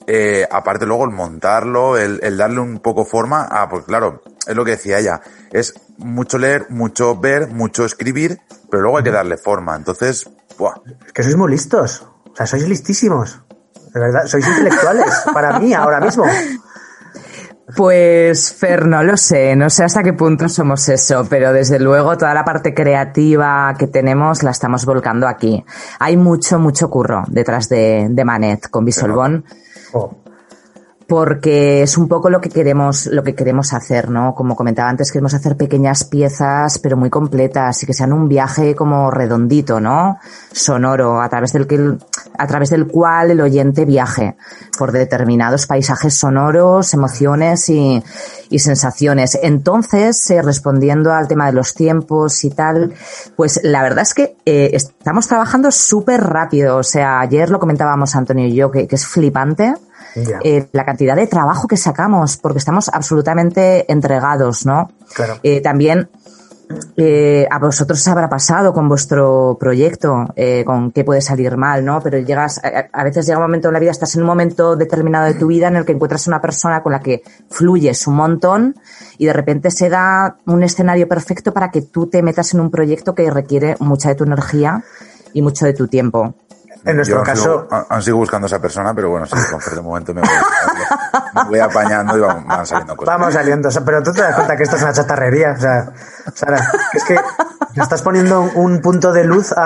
eh, 0.06 0.46
aparte 0.50 0.86
luego 0.86 1.04
el 1.04 1.10
montarlo, 1.10 1.96
el, 1.96 2.20
el 2.22 2.36
darle 2.36 2.60
un 2.60 2.80
poco 2.80 3.04
forma, 3.04 3.46
ah, 3.50 3.68
pues 3.68 3.84
claro, 3.84 4.22
es 4.46 4.56
lo 4.56 4.64
que 4.64 4.72
decía 4.72 4.98
ella, 4.98 5.20
es 5.52 5.74
mucho 5.98 6.38
leer, 6.38 6.66
mucho 6.70 7.16
ver, 7.16 7.48
mucho 7.48 7.84
escribir, 7.84 8.40
pero 8.70 8.82
luego 8.82 8.98
hay 8.98 9.04
que 9.04 9.10
darle 9.10 9.36
forma, 9.36 9.76
entonces, 9.76 10.28
buah, 10.58 10.74
Es 11.06 11.12
que 11.12 11.22
sois 11.22 11.36
muy 11.36 11.50
listos. 11.50 12.09
O 12.32 12.36
sea, 12.36 12.46
sois 12.46 12.66
listísimos. 12.68 13.40
De 13.92 14.00
verdad, 14.00 14.26
sois 14.26 14.46
intelectuales 14.46 15.22
para 15.34 15.58
mí 15.58 15.74
ahora 15.74 16.00
mismo. 16.00 16.24
Pues, 17.76 18.52
Fer, 18.52 18.86
no 18.86 19.02
lo 19.02 19.16
sé, 19.16 19.54
no 19.54 19.70
sé 19.70 19.84
hasta 19.84 20.02
qué 20.02 20.12
punto 20.12 20.48
somos 20.48 20.88
eso, 20.88 21.26
pero 21.28 21.52
desde 21.52 21.78
luego 21.78 22.16
toda 22.16 22.34
la 22.34 22.44
parte 22.44 22.74
creativa 22.74 23.74
que 23.78 23.86
tenemos 23.86 24.42
la 24.42 24.50
estamos 24.50 24.84
volcando 24.84 25.28
aquí. 25.28 25.64
Hay 26.00 26.16
mucho, 26.16 26.58
mucho 26.58 26.90
curro 26.90 27.24
detrás 27.28 27.68
de, 27.68 28.08
de 28.10 28.24
Manet 28.24 28.68
con 28.70 28.84
Visual 28.84 29.12
Bond. 29.12 29.44
Oh, 29.92 30.16
porque 31.10 31.82
es 31.82 31.98
un 31.98 32.06
poco 32.06 32.30
lo 32.30 32.40
que 32.40 32.50
queremos, 32.50 33.06
lo 33.06 33.24
que 33.24 33.34
queremos 33.34 33.72
hacer, 33.72 34.10
¿no? 34.10 34.32
Como 34.32 34.54
comentaba 34.54 34.88
antes, 34.88 35.10
queremos 35.10 35.34
hacer 35.34 35.56
pequeñas 35.56 36.04
piezas, 36.04 36.78
pero 36.78 36.96
muy 36.96 37.10
completas 37.10 37.82
y 37.82 37.86
que 37.86 37.94
sean 37.94 38.12
un 38.12 38.28
viaje 38.28 38.76
como 38.76 39.10
redondito, 39.10 39.80
¿no? 39.80 40.20
Sonoro, 40.52 41.20
a 41.20 41.28
través 41.28 41.52
del 41.52 41.66
que, 41.66 41.96
a 42.38 42.46
través 42.46 42.70
del 42.70 42.86
cual 42.86 43.32
el 43.32 43.40
oyente 43.40 43.84
viaje 43.84 44.36
por 44.78 44.92
determinados 44.92 45.66
paisajes 45.66 46.14
sonoros, 46.14 46.94
emociones 46.94 47.68
y, 47.70 48.00
y 48.48 48.60
sensaciones. 48.60 49.36
Entonces, 49.42 50.30
eh, 50.30 50.42
respondiendo 50.42 51.12
al 51.12 51.26
tema 51.26 51.46
de 51.46 51.54
los 51.54 51.74
tiempos 51.74 52.44
y 52.44 52.50
tal, 52.50 52.94
pues 53.34 53.58
la 53.64 53.82
verdad 53.82 54.02
es 54.02 54.14
que 54.14 54.36
eh, 54.46 54.70
estamos 54.74 55.26
trabajando 55.26 55.72
súper 55.72 56.20
rápido. 56.20 56.76
O 56.76 56.84
sea, 56.84 57.18
ayer 57.18 57.50
lo 57.50 57.58
comentábamos 57.58 58.14
Antonio 58.14 58.46
y 58.46 58.54
yo, 58.54 58.70
que, 58.70 58.86
que 58.86 58.94
es 58.94 59.04
flipante 59.04 59.74
Eh, 60.16 60.68
la 60.72 60.84
cantidad 60.84 61.16
de 61.16 61.26
trabajo 61.26 61.68
que 61.68 61.76
sacamos, 61.76 62.36
porque 62.36 62.58
estamos 62.58 62.88
absolutamente 62.88 63.90
entregados, 63.90 64.66
¿no? 64.66 64.90
Claro. 65.14 65.38
Eh, 65.42 65.60
también 65.60 66.08
eh, 66.96 67.46
a 67.50 67.58
vosotros 67.58 68.00
os 68.00 68.08
habrá 68.08 68.28
pasado 68.28 68.72
con 68.72 68.88
vuestro 68.88 69.56
proyecto, 69.58 70.26
eh, 70.36 70.62
con 70.64 70.92
qué 70.92 71.04
puede 71.04 71.20
salir 71.20 71.56
mal, 71.56 71.84
¿no? 71.84 72.00
Pero 72.00 72.18
llegas, 72.18 72.60
a, 72.62 72.88
a 72.92 73.04
veces 73.04 73.26
llega 73.26 73.38
un 73.38 73.44
momento 73.44 73.68
en 73.68 73.74
la 73.74 73.80
vida, 73.80 73.90
estás 73.90 74.14
en 74.14 74.22
un 74.22 74.28
momento 74.28 74.76
determinado 74.76 75.26
de 75.26 75.34
tu 75.34 75.48
vida 75.48 75.68
en 75.68 75.76
el 75.76 75.84
que 75.84 75.92
encuentras 75.92 76.26
una 76.26 76.40
persona 76.40 76.82
con 76.82 76.92
la 76.92 77.00
que 77.00 77.22
fluyes 77.50 78.06
un 78.06 78.14
montón 78.14 78.76
y 79.18 79.26
de 79.26 79.32
repente 79.32 79.70
se 79.70 79.88
da 79.88 80.36
un 80.46 80.62
escenario 80.62 81.08
perfecto 81.08 81.52
para 81.52 81.70
que 81.70 81.82
tú 81.82 82.06
te 82.06 82.22
metas 82.22 82.54
en 82.54 82.60
un 82.60 82.70
proyecto 82.70 83.14
que 83.14 83.30
requiere 83.30 83.76
mucha 83.80 84.08
de 84.08 84.14
tu 84.14 84.24
energía 84.24 84.84
y 85.32 85.42
mucho 85.42 85.66
de 85.66 85.74
tu 85.74 85.88
tiempo. 85.88 86.34
En 86.84 86.96
nuestro 86.96 87.18
Yo 87.18 87.22
caso, 87.22 87.42
sigo, 87.42 87.86
aún 87.88 88.02
sigo 88.02 88.16
buscando 88.18 88.46
a 88.46 88.48
esa 88.48 88.58
persona, 88.58 88.94
pero 88.94 89.10
bueno, 89.10 89.26
sí, 89.26 89.36
con 89.50 89.74
de 89.74 89.80
momento 89.82 90.14
me 90.14 90.22
voy, 90.22 90.30
me 91.34 91.44
voy 91.44 91.58
apañando 91.58 92.16
y 92.16 92.20
van, 92.20 92.46
van 92.46 92.66
saliendo 92.66 92.96
cosas. 92.96 93.18
vamos 93.18 93.34
saliendo. 93.34 93.68
Pero 93.84 94.02
tú 94.02 94.12
te 94.12 94.22
das 94.22 94.34
cuenta 94.34 94.56
que 94.56 94.62
esto 94.62 94.76
es 94.76 94.82
una 94.82 94.92
chatarrería. 94.92 95.52
O 95.56 95.60
sea, 95.60 95.92
Sara, 96.34 96.72
es 96.92 97.04
que 97.04 97.16
le 97.74 97.82
estás 97.82 98.02
poniendo 98.02 98.42
un 98.54 98.80
punto 98.80 99.12
de 99.12 99.24
luz 99.24 99.52
a, 99.52 99.60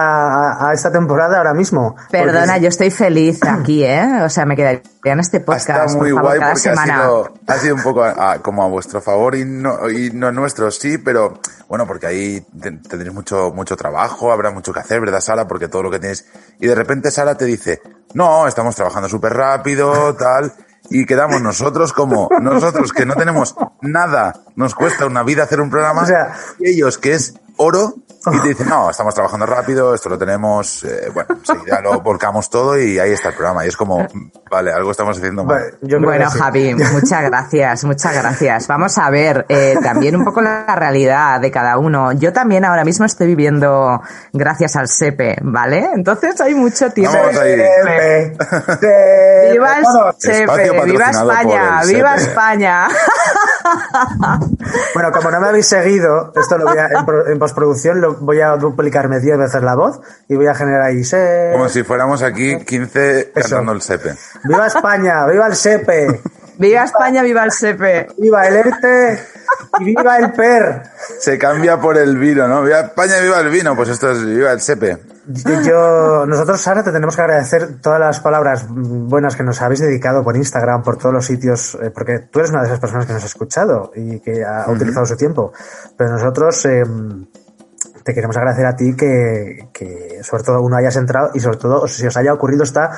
a- 0.53 0.71
a 0.71 0.73
esta 0.75 0.91
temporada 0.93 1.39
ahora 1.39 1.55
mismo. 1.55 1.97
Perdona, 2.11 2.47
Porque- 2.55 2.61
yo 2.63 2.69
estoy 2.69 2.91
feliz 2.91 3.41
aquí, 3.45 3.85
¿eh? 3.85 4.23
O 4.25 4.29
sea, 4.29 4.45
me 4.47 4.57
quedaría 4.57 4.83
en 5.05 5.21
este 5.21 5.39
Ha 5.39 5.45
podcast, 5.45 5.69
estado 5.69 5.99
muy 5.99 6.13
por 6.13 6.23
favor, 6.23 6.23
guay 6.23 6.41
cada 6.41 6.53
porque 6.55 6.69
ha 6.71 6.85
sido, 6.85 7.35
ha 7.47 7.55
sido 7.59 7.75
un 7.77 7.83
poco 7.83 8.03
a- 8.05 8.33
a- 8.33 8.39
como 8.41 8.63
a 8.63 8.69
vuestro 8.69 9.01
favor 9.01 9.35
y 9.35 9.45
no, 9.45 9.89
y 9.91 10.11
no 10.11 10.33
nuestro, 10.33 10.71
sí, 10.71 10.99
pero 10.99 11.39
bueno, 11.69 11.87
porque 11.87 12.07
ahí 12.07 12.41
te- 12.61 12.73
tendréis 12.73 13.13
mucho, 13.15 13.53
mucho 13.55 13.77
trabajo, 13.77 14.33
habrá 14.33 14.51
mucho 14.51 14.73
que 14.73 14.81
hacer, 14.81 15.01
¿verdad, 15.01 15.21
Sara? 15.21 15.47
Porque 15.47 15.69
todo 15.69 15.83
lo 15.83 15.91
que 15.91 15.99
tienes. 15.99 16.27
Y 16.61 16.67
de 16.67 16.75
repente 16.75 17.11
Sara 17.11 17.37
te 17.37 17.45
dice, 17.45 17.81
no, 18.15 18.47
estamos 18.47 18.75
trabajando 18.77 19.09
súper 19.09 19.33
rápido, 19.35 20.15
tal. 20.15 20.53
Y 20.91 21.07
quedamos 21.07 21.41
nosotros 21.41 21.95
como, 21.95 22.29
nosotros 22.43 22.93
que 22.93 23.07
no 23.07 23.15
tenemos 23.15 23.55
nada, 23.81 24.35
nos 24.55 24.75
cuesta 24.75 25.07
una 25.07 25.23
vida 25.23 25.45
hacer 25.45 25.61
un 25.61 25.71
programa, 25.71 26.03
O 26.03 26.07
sea- 26.07 26.35
y 26.59 26.69
ellos 26.69 26.99
que 26.99 27.15
es 27.15 27.35
oro, 27.57 27.95
y 28.33 28.41
te 28.41 28.49
dicen, 28.49 28.69
no, 28.69 28.91
estamos 28.91 29.15
trabajando 29.15 29.47
rápido, 29.47 29.95
esto 29.95 30.09
lo 30.09 30.19
tenemos, 30.19 30.83
eh, 30.85 31.11
bueno, 31.13 31.37
enseguida 31.37 31.81
lo 31.81 32.01
volcamos 32.01 32.49
todo 32.49 32.79
y 32.79 32.99
ahí 32.99 33.13
está 33.13 33.29
el 33.31 33.35
programa. 33.35 33.65
Y 33.65 33.69
es 33.69 33.77
como, 33.77 34.07
vale, 34.55 34.73
algo 34.73 34.91
estamos 34.91 35.19
haciendo 35.19 35.45
mal. 35.45 35.57
Vale, 35.59 35.71
yo 35.83 35.99
creo 35.99 36.01
bueno. 36.11 36.31
Javi, 36.31 36.75
muchas 36.75 37.23
gracias, 37.25 37.85
muchas 37.85 38.15
gracias. 38.15 38.67
Vamos 38.69 38.97
a 38.99 39.11
ver 39.11 39.45
eh, 39.49 39.75
también 39.83 40.17
un 40.17 40.25
poco 40.25 40.41
la 40.41 40.65
realidad 40.77 41.41
de 41.41 41.51
cada 41.51 41.77
uno. 41.79 42.13
Yo 42.13 42.33
también 42.33 42.65
ahora 42.65 42.85
mismo 42.85 43.05
estoy 43.05 43.27
viviendo 43.27 44.01
gracias 44.33 44.77
al 44.77 44.89
SEPE, 44.89 45.37
¿vale? 45.43 45.91
Entonces 45.95 46.41
hay 46.41 46.55
mucho 46.55 46.91
tiempo. 46.91 47.17
Vamos 47.19 47.37
ahí. 47.37 47.57
Sepe, 47.57 48.37
sepe, 48.81 49.53
¡Viva 49.53 49.77
el. 49.79 49.85
SEPE! 50.19 50.85
¡Viva 50.85 51.11
España! 51.11 51.81
¡Viva. 51.87 52.15
España! 52.17 52.89
Bueno, 54.95 55.11
como 55.13 55.31
no 55.31 55.41
me 55.41 55.49
habéis 55.49 55.67
seguido, 55.67 56.33
esto 56.37 56.59
lo 56.59 56.67
voy 56.67 56.79
a, 56.79 56.87
en, 56.87 57.07
pro- 57.07 57.27
en 57.27 57.39
postproducción 57.39 58.01
lo 58.01 58.15
voy 58.15 58.41
a 58.41 58.51
duplicarme 58.57 59.21
10 59.21 59.39
veces 59.39 59.63
la 59.63 59.75
voz 59.75 60.01
y 60.29 60.37
voy 60.37 60.47
a 60.47 60.55
generar 60.55 60.83
ahí 60.83 61.03
se... 61.05 61.51
Como 61.53 61.69
si 61.69 61.83
fuéramos 61.83 62.23
aquí 62.23 62.59
15 62.65 63.33
cantando 63.35 63.73
el 63.73 63.83
sepe. 63.83 64.15
¡Viva 64.45 64.67
España! 64.67 65.27
¡Viva 65.27 65.47
el 65.47 65.57
SEPE! 65.57 66.21
¡Viva 66.59 66.85
España! 66.85 67.23
¡Viva 67.23 67.45
el 67.45 67.51
SEPE! 67.51 68.09
¡Viva 68.19 68.47
el 68.47 68.57
ERTE! 68.57 69.35
¡Y 69.81 69.85
viva 69.85 70.17
el 70.19 70.33
PER! 70.33 70.83
Se 71.19 71.39
cambia 71.39 71.81
por 71.81 71.97
el 71.97 72.17
vino, 72.17 72.47
¿no? 72.47 72.63
Viva 72.63 72.81
España, 72.81 73.21
viva 73.21 73.41
el 73.41 73.51
vino. 73.51 73.75
Pues 73.75 73.89
esto 73.89 74.11
es 74.11 74.25
viva 74.25 74.53
el 74.53 74.61
sepe. 74.61 74.99
Yo, 75.27 76.27
nosotros, 76.27 76.61
Sara, 76.61 76.85
te 76.85 76.93
tenemos 76.93 77.17
que 77.17 77.23
agradecer 77.23 77.81
todas 77.81 77.99
las 77.99 78.21
palabras 78.21 78.67
buenas 78.69 79.37
que 79.37 79.43
nos 79.43 79.61
habéis 79.63 79.81
dedicado 79.81 80.23
por 80.23 80.37
Instagram, 80.37 80.83
por 80.83 80.99
todos 80.99 81.15
los 81.15 81.25
sitios, 81.25 81.79
eh, 81.83 81.91
porque 81.91 82.19
tú 82.31 82.41
eres 82.41 82.51
una 82.51 82.61
de 82.61 82.67
esas 82.67 82.81
personas 82.81 83.07
que 83.07 83.15
nos 83.15 83.23
ha 83.23 83.27
escuchado 83.27 83.91
y 83.95 84.21
que 84.21 84.45
ha 84.45 84.71
utilizado 84.71 85.07
su 85.07 85.17
tiempo. 85.17 85.53
Pero 85.97 86.11
nosotros 86.11 86.65
eh, 86.67 86.85
te 88.05 88.13
queremos 88.13 88.37
agradecer 88.37 88.67
a 88.67 88.77
ti 88.77 88.95
que, 88.95 89.69
que, 89.73 90.23
sobre 90.23 90.43
todo, 90.43 90.61
uno 90.61 90.77
hayas 90.77 90.97
entrado 90.97 91.31
y, 91.35 91.41
sobre 91.41 91.57
todo, 91.57 91.89
si 91.89 92.07
os 92.07 92.17
haya 92.17 92.35
ocurrido 92.35 92.63
esta 92.63 92.91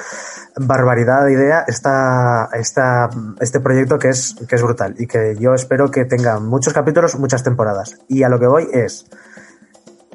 barbaridad 0.56 1.24
de 1.24 1.32
idea, 1.32 1.64
esta, 1.66 2.48
esta, 2.52 3.08
este 3.40 3.60
proyecto 3.60 3.98
que 3.98 4.08
es, 4.08 4.34
que 4.48 4.56
es 4.56 4.62
brutal 4.62 4.94
y 4.98 5.06
que 5.06 5.36
yo 5.38 5.54
espero 5.54 5.90
que 5.90 6.04
tenga 6.04 6.40
muchos 6.40 6.72
capítulos, 6.72 7.18
muchas 7.18 7.44
temporadas. 7.44 7.98
Y 8.08 8.24
a 8.24 8.28
lo 8.28 8.40
que 8.40 8.48
voy 8.48 8.68
es, 8.72 9.06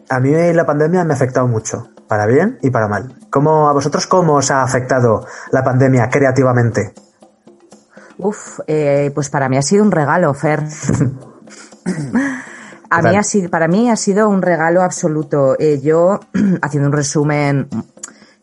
a 0.09 0.19
mí 0.19 0.31
la 0.53 0.65
pandemia 0.65 1.05
me 1.05 1.13
ha 1.13 1.15
afectado 1.15 1.47
mucho, 1.47 1.89
para 2.09 2.25
bien 2.25 2.59
y 2.61 2.69
para 2.69 2.89
mal. 2.89 3.15
¿Cómo, 3.29 3.69
a 3.69 3.73
vosotros 3.73 4.07
cómo 4.07 4.35
os 4.35 4.51
ha 4.51 4.61
afectado 4.61 5.25
la 5.51 5.63
pandemia 5.63 6.09
creativamente? 6.09 6.93
Uf, 8.17 8.59
eh, 8.67 9.09
pues 9.15 9.29
para 9.29 9.47
mí 9.47 9.57
ha 9.57 9.61
sido 9.61 9.83
un 9.83 9.91
regalo, 9.91 10.33
Fer. 10.33 10.63
A 12.91 13.01
mí 13.01 13.15
ha 13.17 13.23
sido, 13.23 13.49
para 13.49 13.67
mí 13.67 13.89
ha 13.89 13.95
sido 13.95 14.29
un 14.29 14.41
regalo 14.41 14.81
absoluto. 14.83 15.55
Eh, 15.59 15.79
yo, 15.81 16.19
haciendo 16.61 16.89
un 16.89 16.93
resumen 16.93 17.67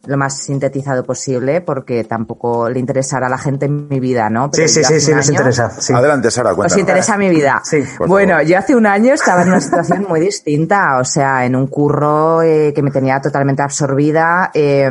lo 0.07 0.17
más 0.17 0.39
sintetizado 0.39 1.05
posible, 1.05 1.61
porque 1.61 2.03
tampoco 2.05 2.71
le 2.71 2.79
interesará 2.79 3.27
a 3.27 3.31
la 3.31 3.37
gente 3.37 3.67
en 3.67 3.89
mi 3.89 4.01
vida, 4.01 4.31
¿no? 4.31 4.51
Pero 4.51 4.67
Sí, 4.67 4.83
sí, 4.83 4.85
sí, 4.85 5.01
sí, 5.01 5.11
un 5.11 5.19
nos 5.19 5.29
año- 5.29 5.37
interesa. 5.37 5.71
Sí. 5.71 5.93
Adelante, 5.93 6.31
Sara, 6.31 6.51
¿Os 6.53 6.57
cuéntanos. 6.57 6.81
interesa 6.81 7.19
mi 7.19 7.29
vida? 7.29 7.61
Sí, 7.63 7.85
por 7.99 8.09
bueno, 8.09 8.33
favor. 8.35 8.47
yo 8.47 8.59
hace 8.59 8.75
un 8.75 8.87
año 8.87 9.13
estaba 9.13 9.43
en 9.43 9.49
una 9.49 9.61
situación 9.61 10.07
muy 10.09 10.21
distinta, 10.21 10.99
o 10.99 11.05
sea, 11.05 11.45
en 11.45 11.55
un 11.55 11.67
curro 11.67 12.41
eh, 12.41 12.73
que 12.75 12.83
me 12.83 12.91
tenía 12.91 13.21
totalmente 13.21 13.61
absorbida, 13.61 14.51
eh, 14.55 14.89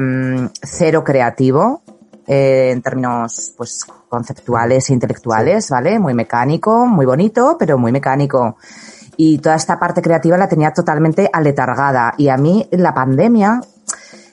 cero 0.62 1.04
creativo, 1.04 1.82
eh, 2.28 2.70
en 2.74 2.84
términos 2.84 3.54
pues 3.58 3.86
conceptuales 4.10 4.88
e 4.90 4.94
intelectuales, 4.94 5.68
¿vale? 5.72 5.98
Muy 5.98 6.14
mecánico, 6.14 6.86
muy 6.86 7.08
bonito, 7.08 7.56
pero 7.58 7.80
muy 7.80 7.92
mecánico. 7.92 8.58
Y 9.18 9.40
toda 9.40 9.56
esta 9.56 9.80
parte 9.80 10.02
creativa 10.02 10.38
la 10.38 10.48
tenía 10.48 10.72
totalmente 10.72 11.30
aletargada. 11.34 12.14
Y 12.18 12.30
a 12.30 12.38
mí 12.38 12.68
la 12.72 12.94
pandemia 12.94 13.62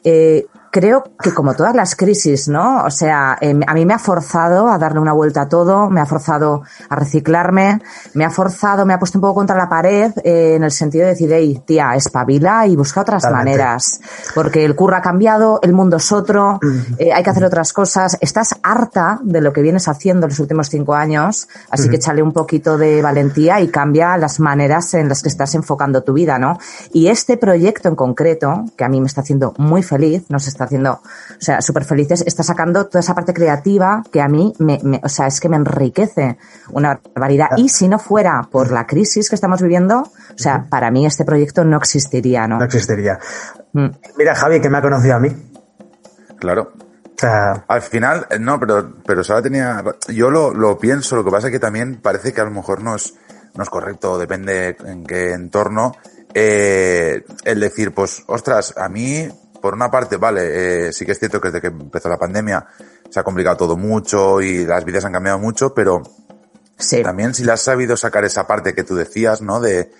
eh, 0.04 0.46
creo 0.74 1.04
que 1.22 1.32
como 1.32 1.54
todas 1.54 1.72
las 1.72 1.94
crisis, 1.94 2.48
¿no? 2.48 2.82
O 2.82 2.90
sea, 2.90 3.38
eh, 3.40 3.54
a 3.64 3.74
mí 3.74 3.86
me 3.86 3.94
ha 3.94 3.98
forzado 4.00 4.66
a 4.68 4.76
darle 4.76 4.98
una 4.98 5.12
vuelta 5.12 5.42
a 5.42 5.48
todo, 5.48 5.88
me 5.88 6.00
ha 6.00 6.06
forzado 6.06 6.62
a 6.88 6.96
reciclarme, 6.96 7.80
me 8.14 8.24
ha 8.24 8.30
forzado, 8.30 8.84
me 8.84 8.92
ha 8.92 8.98
puesto 8.98 9.18
un 9.18 9.22
poco 9.22 9.34
contra 9.34 9.56
la 9.56 9.68
pared 9.68 10.10
eh, 10.24 10.56
en 10.56 10.64
el 10.64 10.72
sentido 10.72 11.04
de 11.04 11.12
decir, 11.12 11.30
hey, 11.32 11.62
tía, 11.64 11.94
espabila 11.94 12.66
y 12.66 12.74
busca 12.74 13.02
otras 13.02 13.22
Totalmente. 13.22 13.52
maneras. 13.52 14.00
Porque 14.34 14.64
el 14.64 14.74
curro 14.74 14.96
ha 14.96 15.00
cambiado, 15.00 15.60
el 15.62 15.72
mundo 15.74 15.98
es 15.98 16.10
otro, 16.10 16.58
eh, 16.98 17.12
hay 17.12 17.22
que 17.22 17.30
hacer 17.30 17.44
otras 17.44 17.72
cosas. 17.72 18.18
Estás 18.20 18.56
harta 18.64 19.20
de 19.22 19.40
lo 19.40 19.52
que 19.52 19.62
vienes 19.62 19.86
haciendo 19.86 20.26
los 20.26 20.40
últimos 20.40 20.70
cinco 20.70 20.94
años, 20.94 21.46
así 21.70 21.88
que 21.88 21.96
échale 21.96 22.20
un 22.20 22.32
poquito 22.32 22.78
de 22.78 23.00
valentía 23.00 23.60
y 23.60 23.68
cambia 23.68 24.16
las 24.16 24.40
maneras 24.40 24.92
en 24.94 25.08
las 25.08 25.22
que 25.22 25.28
estás 25.28 25.54
enfocando 25.54 26.02
tu 26.02 26.14
vida, 26.14 26.40
¿no? 26.40 26.58
Y 26.92 27.06
este 27.06 27.36
proyecto 27.36 27.88
en 27.88 27.94
concreto, 27.94 28.64
que 28.76 28.82
a 28.82 28.88
mí 28.88 29.00
me 29.00 29.06
está 29.06 29.20
haciendo 29.20 29.54
muy 29.56 29.84
feliz, 29.84 30.24
nos 30.30 30.48
está 30.48 30.63
haciendo, 30.64 30.92
o 30.94 31.00
sea, 31.40 31.60
súper 31.62 31.84
felices, 31.84 32.22
está 32.26 32.42
sacando 32.42 32.86
toda 32.86 33.00
esa 33.00 33.14
parte 33.14 33.32
creativa 33.32 34.02
que 34.12 34.20
a 34.20 34.28
mí 34.28 34.52
me, 34.58 34.78
me- 34.82 35.00
o 35.02 35.08
sea, 35.08 35.26
es 35.26 35.40
que 35.40 35.48
me 35.48 35.56
enriquece 35.56 36.36
una 36.70 37.00
barbaridad. 37.14 37.48
Y 37.56 37.68
si 37.68 37.88
no 37.88 37.98
fuera 37.98 38.48
por 38.50 38.70
la 38.72 38.86
crisis 38.86 39.28
que 39.28 39.34
estamos 39.34 39.62
viviendo, 39.62 40.00
o 40.00 40.38
sea, 40.38 40.66
para 40.68 40.90
mí 40.90 41.06
este 41.06 41.24
proyecto 41.24 41.64
no 41.64 41.76
existiría, 41.76 42.46
¿no? 42.48 42.58
No 42.58 42.64
existiría. 42.64 43.18
Mm. 43.72 43.86
Mira, 44.18 44.34
Javi, 44.34 44.60
que 44.60 44.68
me 44.70 44.78
ha 44.78 44.82
conocido 44.82 45.16
a 45.16 45.20
mí. 45.20 45.30
Claro. 46.38 46.72
O 47.16 47.16
sea, 47.16 47.64
Al 47.68 47.80
final, 47.82 48.26
eh, 48.30 48.38
no, 48.40 48.58
pero, 48.58 48.94
pero 49.06 49.22
Sara 49.22 49.40
tenía. 49.40 49.82
Yo 50.08 50.30
lo, 50.30 50.52
lo 50.52 50.76
pienso, 50.78 51.14
lo 51.16 51.24
que 51.24 51.30
pasa 51.30 51.46
es 51.46 51.52
que 51.52 51.60
también 51.60 52.00
parece 52.02 52.32
que 52.32 52.40
a 52.40 52.44
lo 52.44 52.50
mejor 52.50 52.82
no 52.82 52.96
es, 52.96 53.14
no 53.54 53.62
es 53.62 53.70
correcto, 53.70 54.18
depende 54.18 54.76
en 54.84 55.04
qué 55.04 55.32
entorno. 55.32 55.94
eh, 56.34 57.24
el 57.44 57.60
decir, 57.60 57.94
pues, 57.94 58.24
ostras, 58.26 58.74
a 58.76 58.88
mí, 58.88 59.28
por 59.64 59.72
una 59.72 59.90
parte, 59.90 60.18
vale, 60.18 60.88
eh, 60.88 60.92
sí 60.92 61.06
que 61.06 61.12
es 61.12 61.18
cierto 61.18 61.40
que 61.40 61.48
desde 61.48 61.62
que 61.62 61.68
empezó 61.68 62.10
la 62.10 62.18
pandemia 62.18 62.66
se 63.08 63.18
ha 63.18 63.22
complicado 63.22 63.56
todo 63.56 63.78
mucho 63.78 64.42
y 64.42 64.66
las 64.66 64.84
vidas 64.84 65.06
han 65.06 65.12
cambiado 65.14 65.38
mucho, 65.38 65.72
pero 65.72 66.02
Sí. 66.76 67.02
también 67.02 67.32
si 67.32 67.44
le 67.44 67.52
has 67.52 67.62
sabido 67.62 67.96
sacar 67.96 68.26
esa 68.26 68.46
parte 68.46 68.74
que 68.74 68.84
tú 68.84 68.94
decías, 68.94 69.40
¿no? 69.40 69.62
De, 69.62 69.90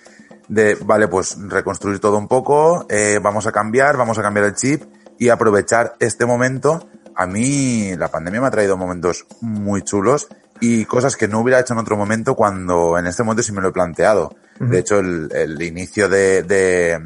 de 0.49 0.77
vale, 0.85 1.07
pues 1.07 1.35
reconstruir 1.47 1.97
todo 1.97 2.15
un 2.19 2.27
poco, 2.27 2.85
eh, 2.89 3.19
vamos 3.19 3.47
a 3.47 3.51
cambiar, 3.51 3.97
vamos 3.97 4.19
a 4.19 4.21
cambiar 4.21 4.45
el 4.45 4.53
chip 4.53 4.83
y 5.17 5.29
aprovechar 5.29 5.95
este 5.99 6.27
momento. 6.27 6.87
A 7.15 7.25
mí 7.25 7.95
la 7.97 8.09
pandemia 8.09 8.41
me 8.41 8.47
ha 8.47 8.51
traído 8.51 8.77
momentos 8.77 9.25
muy 9.41 9.81
chulos 9.81 10.27
y 10.59 10.85
cosas 10.85 11.17
que 11.17 11.27
no 11.27 11.39
hubiera 11.39 11.59
hecho 11.59 11.73
en 11.73 11.79
otro 11.79 11.97
momento 11.97 12.35
cuando 12.35 12.99
en 12.99 13.07
este 13.07 13.23
momento 13.23 13.41
sí 13.41 13.51
me 13.51 13.61
lo 13.61 13.69
he 13.69 13.73
planteado. 13.73 14.35
De 14.59 14.77
hecho, 14.77 14.99
el, 14.99 15.27
el 15.33 15.59
inicio 15.63 16.07
de, 16.07 16.43
de, 16.43 17.01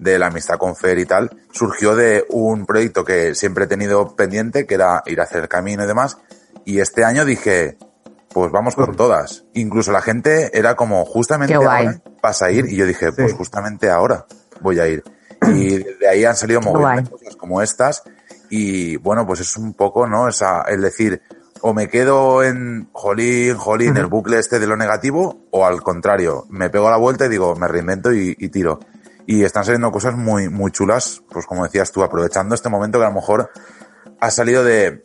de 0.00 0.18
la 0.18 0.26
amistad 0.28 0.56
con 0.56 0.74
Fer 0.74 0.98
y 0.98 1.04
tal 1.04 1.30
surgió 1.52 1.94
de 1.94 2.24
un 2.30 2.64
proyecto 2.66 3.04
que 3.04 3.34
siempre 3.34 3.64
he 3.64 3.68
tenido 3.68 4.16
pendiente, 4.16 4.66
que 4.66 4.74
era 4.74 5.02
ir 5.06 5.20
a 5.20 5.24
hacer 5.24 5.48
camino 5.48 5.84
y 5.84 5.86
demás. 5.86 6.16
Y 6.64 6.80
este 6.80 7.04
año 7.04 7.24
dije, 7.24 7.76
pues 8.32 8.50
vamos 8.50 8.74
con 8.76 8.96
todas. 8.96 9.44
Incluso 9.54 9.92
la 9.92 10.00
gente 10.00 10.56
era 10.58 10.74
como, 10.74 11.04
justamente 11.04 11.54
ahora 11.54 12.02
vas 12.22 12.42
a 12.42 12.50
ir. 12.50 12.66
Y 12.66 12.76
yo 12.76 12.86
dije, 12.86 13.12
pues 13.12 13.32
Sí. 13.32 13.36
justamente 13.36 13.90
ahora 13.90 14.24
voy 14.60 14.80
a 14.80 14.88
ir. 14.88 15.04
Y 15.48 15.78
de 15.78 16.08
ahí 16.08 16.24
han 16.24 16.36
salido 16.36 16.60
mogollón 16.60 17.04
de 17.04 17.10
cosas 17.10 17.36
como 17.36 17.60
estas. 17.62 18.02
Y 18.48 18.96
bueno, 18.96 19.26
pues 19.26 19.40
es 19.40 19.56
un 19.56 19.74
poco, 19.74 20.06
¿no? 20.06 20.28
Esa, 20.28 20.62
el 20.62 20.80
decir, 20.80 21.22
o 21.60 21.74
me 21.74 21.88
quedo 21.88 22.42
en 22.42 22.88
jolín, 22.92 23.56
jolín, 23.56 23.96
el 23.96 24.06
bucle 24.06 24.38
este 24.38 24.58
de 24.58 24.66
lo 24.66 24.76
negativo, 24.76 25.46
o 25.50 25.66
al 25.66 25.82
contrario, 25.82 26.46
me 26.50 26.70
pego 26.70 26.88
la 26.90 26.96
vuelta 26.96 27.26
y 27.26 27.28
digo, 27.28 27.54
me 27.56 27.68
reinvento 27.68 28.12
y, 28.12 28.34
y 28.38 28.48
tiro. 28.48 28.80
Y 29.26 29.44
están 29.44 29.64
saliendo 29.64 29.90
cosas 29.90 30.16
muy, 30.16 30.48
muy 30.48 30.70
chulas, 30.70 31.22
pues 31.30 31.46
como 31.46 31.64
decías 31.64 31.92
tú, 31.92 32.02
aprovechando 32.02 32.54
este 32.54 32.68
momento 32.68 32.98
que 32.98 33.04
a 33.04 33.08
lo 33.08 33.14
mejor 33.14 33.50
ha 34.20 34.30
salido 34.30 34.64
de, 34.64 35.02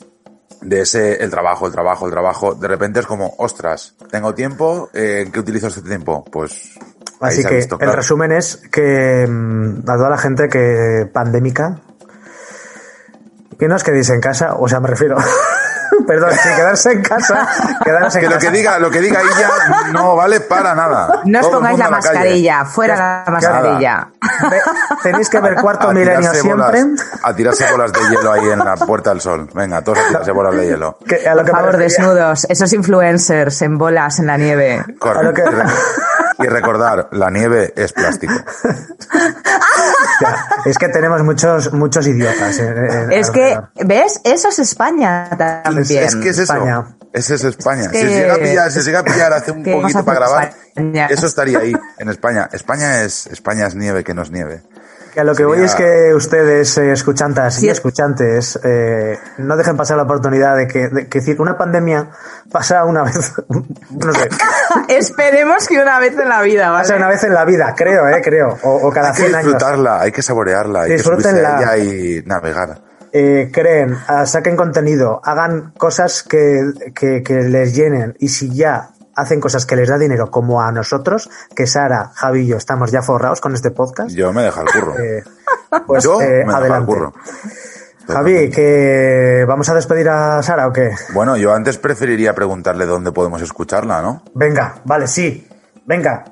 de 0.62 0.82
ese, 0.82 1.24
el 1.24 1.30
trabajo, 1.30 1.68
el 1.68 1.72
trabajo, 1.72 2.06
el 2.06 2.12
trabajo. 2.12 2.56
De 2.56 2.68
repente 2.68 3.00
es 3.00 3.06
como, 3.06 3.36
ostras, 3.38 3.96
tengo 4.12 4.34
tiempo, 4.34 4.90
eh, 4.94 5.24
¿en 5.26 5.32
qué 5.32 5.40
utilizo 5.40 5.68
este 5.68 5.82
tiempo? 5.82 6.24
Pues 6.32 6.78
Así 7.20 7.44
que 7.44 7.56
visto, 7.56 7.78
el 7.80 7.94
resumen 7.94 8.32
es 8.32 8.58
que 8.72 9.26
mm, 9.28 9.90
a 9.90 9.96
toda 9.96 10.10
la 10.10 10.18
gente 10.18 10.50
que 10.50 11.10
pandémica, 11.12 11.82
que 13.58 13.68
no 13.68 13.76
os 13.76 13.84
quedéis 13.84 14.10
en 14.10 14.20
casa, 14.20 14.56
o 14.56 14.68
sea, 14.68 14.80
me 14.80 14.88
refiero, 14.88 15.18
perdón, 16.08 16.32
si 16.32 16.50
quedarse 16.56 16.92
en 16.92 17.02
casa, 17.02 17.48
quedarse 17.84 18.20
en 18.20 18.24
Que 18.24 18.30
lo 18.30 18.36
casa. 18.36 18.48
que 18.52 18.58
diga, 18.58 18.80
lo 18.80 18.90
que 18.92 19.02
diga 19.02 19.20
ella 19.22 19.50
no 19.94 20.16
vale 20.16 20.40
para 20.42 20.74
nada. 20.76 21.22
No 21.26 21.40
os 21.40 21.48
pongáis 21.48 21.78
la 21.80 21.90
mascarilla, 21.90 22.66
fuera 22.66 23.24
la 23.26 23.32
mascarilla. 23.32 24.08
Ve- 24.50 24.62
Tenéis 25.04 25.30
que 25.30 25.40
ver 25.40 25.56
cuarto 25.56 25.90
A 25.90 25.94
milenio 25.94 26.34
siempre. 26.34 26.84
bolas- 26.84 27.06
a 27.24 27.36
tirarse 27.36 27.72
bolas 27.72 27.92
de 27.94 28.00
hielo 28.10 28.32
ahí 28.32 28.50
en 28.50 28.60
la 28.60 28.76
Puerta 28.76 29.10
del 29.12 29.22
Sol. 29.22 29.50
Venga, 29.54 29.82
todos 29.82 30.00
a 30.00 30.08
tirarse 30.08 30.32
bolas 30.32 30.56
de 30.56 30.66
hielo. 30.68 30.98
Que, 31.08 31.28
a 31.28 31.34
lo 31.36 31.42
Por 31.42 31.46
que 31.46 31.52
favor, 31.52 31.78
desnudos, 31.78 32.46
esos 32.50 32.74
influencers 32.74 33.62
en 33.62 33.78
bolas 33.78 34.20
en 34.20 34.28
la 34.28 34.38
nieve. 34.38 34.84
Corre. 35.00 35.20
A 35.20 35.24
lo 35.24 35.34
que- 35.34 35.42
Y 35.42 35.46
re- 35.46 35.66
Y 36.38 36.48
recordar, 36.48 37.08
la 37.12 37.30
nieve 37.30 37.72
es 37.78 37.94
plástico. 37.94 38.34
Es 40.66 40.78
que 40.78 40.90
tenemos 40.90 41.24
muchos 41.24 41.74
muchos 41.74 42.08
idiotas. 42.08 42.58
en- 42.60 42.78
en- 42.78 43.12
Es 43.12 43.30
que. 43.32 43.58
¿ves? 43.86 44.22
Eso 44.24 44.50
es 44.50 44.60
España 44.60 45.30
también. 45.38 45.84
Es, 45.84 45.92
es 45.92 46.16
que 46.16 46.30
es 46.30 46.40
eso. 46.40 46.54
España. 46.54 46.86
Ese 47.14 47.36
es 47.36 47.44
España. 47.44 47.90
que- 47.90 48.00
si 48.02 48.08
se 48.08 48.14
llega 48.14 48.34
a 48.34 48.38
pillar, 48.38 48.72
si 48.72 48.80
se 48.82 48.86
llega 48.86 49.00
a 49.00 49.04
pillar 49.04 49.34
hace 49.34 49.52
un 49.52 49.64
¿Qué 49.64 49.72
vamos 49.72 49.84
poquito 49.94 50.06
para 50.06 50.20
grabar, 50.20 50.54
España? 50.76 51.08
eso 51.08 51.26
estaría 51.28 51.60
ahí, 51.60 51.74
en 51.98 52.10
España. 52.10 52.50
España 52.52 53.04
es, 53.04 53.28
España 53.28 53.68
es 53.68 53.76
nieve 53.76 54.04
que 54.04 54.14
no 54.14 54.22
es 54.24 54.32
nieve. 54.32 54.64
Que 55.16 55.22
a 55.22 55.24
lo 55.24 55.34
que 55.34 55.46
voy 55.46 55.62
es 55.62 55.74
que 55.76 56.14
ustedes, 56.14 56.78
eh, 56.78 56.92
escuchantas 56.92 57.56
Sí. 57.56 57.68
y 57.68 57.70
escuchantes, 57.70 58.60
eh, 58.66 59.18
no 59.38 59.56
dejen 59.56 59.78
pasar 59.78 59.96
la 59.96 60.04
oportunidad 60.04 60.58
de 60.58 60.68
que, 60.68 60.90
de 60.90 61.08
que 61.08 61.20
decir, 61.20 61.40
una 61.40 61.58
pandemia 61.58 62.10
pasa 62.52 62.84
una 62.84 63.04
vez, 63.04 63.32
no 63.50 64.12
sé, 64.14 64.28
Esperemos 64.90 65.68
que 65.70 65.82
una 65.82 66.00
vez 66.02 66.20
en 66.20 66.28
la 66.28 66.42
vida, 66.42 66.70
¿vale? 66.70 66.84
pasa 66.84 66.98
una 66.98 67.08
vez 67.08 67.24
en 67.24 67.34
la 67.34 67.46
vida, 67.46 67.74
creo, 67.78 68.10
eh, 68.10 68.22
creo, 68.22 68.58
o, 68.64 68.88
o 68.88 68.92
cada 68.92 69.08
Hay 69.12 69.14
que 69.16 69.22
100 69.22 69.36
años. 69.36 69.46
disfrutarla, 69.54 70.02
hay 70.02 70.12
que 70.12 70.22
saborearla, 70.22 70.82
hay 70.82 70.88
que 70.90 70.94
Disfrútenla. 70.96 71.58
a 71.60 71.76
ella 71.78 71.78
y 71.78 72.22
navegar. 72.26 72.82
Eh, 73.14 73.50
creen, 73.54 73.98
ah, 74.10 74.26
saquen 74.26 74.58
contenido, 74.58 75.22
hagan 75.24 75.72
cosas 75.78 76.24
que, 76.24 76.74
que, 76.94 77.24
que 77.24 77.36
les 77.44 77.74
llenen 77.74 78.14
y 78.20 78.28
si 78.28 78.54
ya 78.54 78.90
hacen 79.16 79.40
cosas 79.40 79.66
que 79.66 79.76
les 79.76 79.90
da 79.90 79.98
dinero 79.98 80.30
como 80.30 80.62
a 80.62 80.72
nosotros, 80.72 81.30
que 81.56 81.68
Sara, 81.68 82.12
Javi 82.16 82.42
y 82.42 82.48
yo 82.48 82.58
estamos 82.58 82.92
ya 82.92 83.02
forrados 83.02 83.42
con 83.42 83.54
este 83.54 83.72
podcast, 83.72 84.12
Yo 84.16 84.32
me 84.34 84.44
dejo 84.44 84.62
el 84.62 84.68
curro. 84.68 85.00
eh, 85.00 85.24
pues 85.88 86.04
Yo 86.04 86.22
eh, 86.22 86.44
me 86.46 86.52
el 86.52 86.56
adelante. 86.56 86.86
curro. 86.86 87.14
Javi, 88.08 88.52
que 88.52 89.46
vamos 89.48 89.68
a 89.70 89.74
despedir 89.74 90.10
a 90.10 90.44
Sara 90.44 90.68
o 90.68 90.72
qué? 90.74 90.92
Bueno, 91.14 91.38
yo 91.38 91.54
antes 91.56 91.78
preferiría 91.80 92.36
preguntarle 92.36 92.86
dónde 92.86 93.12
podemos 93.12 93.42
escucharla, 93.42 94.02
¿no? 94.04 94.22
Venga, 94.36 94.76
vale, 94.86 95.08
sí. 95.08 95.48
Venga. 95.88 96.24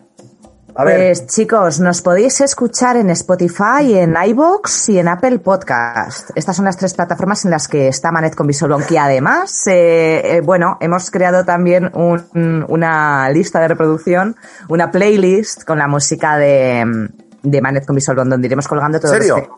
A 0.76 0.84
ver, 0.86 0.96
Pues 0.98 1.28
chicos, 1.28 1.80
nos 1.80 2.02
podéis 2.02 2.42
escuchar 2.42 2.98
en 2.98 3.12
Spotify, 3.12 3.94
en 3.96 4.16
iBox 4.30 4.90
y 4.90 4.98
en 4.98 5.08
Apple 5.08 5.38
Podcast. 5.40 6.32
Estas 6.36 6.56
son 6.56 6.66
las 6.66 6.78
tres 6.78 6.96
plataformas 6.96 7.46
en 7.46 7.52
las 7.52 7.68
que 7.68 7.88
está 7.88 8.12
Manet 8.12 8.34
con 8.34 8.48
Visual 8.48 8.84
que 8.88 8.98
además, 8.98 9.68
eh, 9.68 10.38
eh, 10.38 10.42
bueno, 10.42 10.78
hemos 10.82 11.12
creado 11.12 11.46
también 11.46 11.92
un- 11.94 12.26
un- 12.34 12.66
una 12.68 13.30
lista 13.30 13.60
de 13.60 13.68
reproducción, 13.68 14.36
una 14.68 14.90
playlist 14.90 15.64
con 15.64 15.78
la 15.78 15.88
música 15.88 16.38
de, 16.38 17.10
de 17.44 17.62
Manet 17.62 17.86
con 17.86 17.96
Visual 17.96 18.18
donde 18.28 18.48
iremos 18.48 18.68
colgando 18.68 19.00
todo 19.00 19.12
¿Serio? 19.14 19.38
este- 19.38 19.50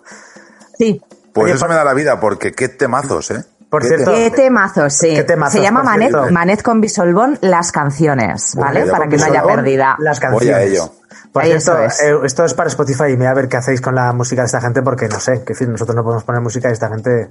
Sí. 0.78 1.01
Pues 1.34 1.45
Oye, 1.45 1.54
eso 1.54 1.62
por- 1.62 1.69
me 1.69 1.75
da 1.75 1.86
la 1.86 1.93
vida, 1.93 2.19
porque 2.19 2.51
qué 2.51 2.67
temazos, 2.67 3.32
¿eh? 3.32 3.43
Por 3.69 3.82
Qué 3.82 3.88
cierto, 3.89 4.12
¿Qué 4.13 4.32
temazos. 4.32 4.93
Sí. 4.93 5.13
¿Qué 5.15 5.23
temazos, 5.23 5.54
Se 5.54 5.62
llama 5.62 5.82
Manet? 5.84 6.13
Manet 6.32 6.62
con 6.62 6.80
Bisolbón, 6.80 7.38
las 7.41 7.71
canciones, 7.71 8.51
Bueno, 8.56 8.71
¿vale? 8.73 8.86
Para 8.91 9.08
que 9.08 9.17
no 9.17 9.25
haya 9.25 9.43
pérdida. 9.43 9.95
las 9.99 10.19
Voy 10.19 10.30
canciones. 10.30 10.56
a 10.56 10.63
ello. 10.63 10.91
Por 11.36 11.43
cierto, 11.43 11.84
es. 11.84 12.00
eh, 12.00 12.15
esto 12.24 12.45
es 12.45 12.54
para 12.54 12.69
Spotify 12.69 13.12
y 13.12 13.17
mira 13.17 13.32
a 13.32 13.34
ver 13.34 13.50
qué 13.50 13.58
hacéis 13.58 13.82
con 13.82 13.93
la 13.93 14.13
música 14.13 14.43
de 14.43 14.45
esta 14.45 14.62
gente 14.62 14.82
porque 14.82 15.10
no 15.10 15.19
sé, 15.19 15.43
que 15.43 15.52
en 15.52 15.58
fin, 15.58 15.69
nosotros 15.69 15.93
no 15.93 16.02
podemos 16.02 16.24
poner 16.24 16.41
música 16.41 16.69
y 16.69 16.71
esta 16.71 16.88
gente, 16.88 17.28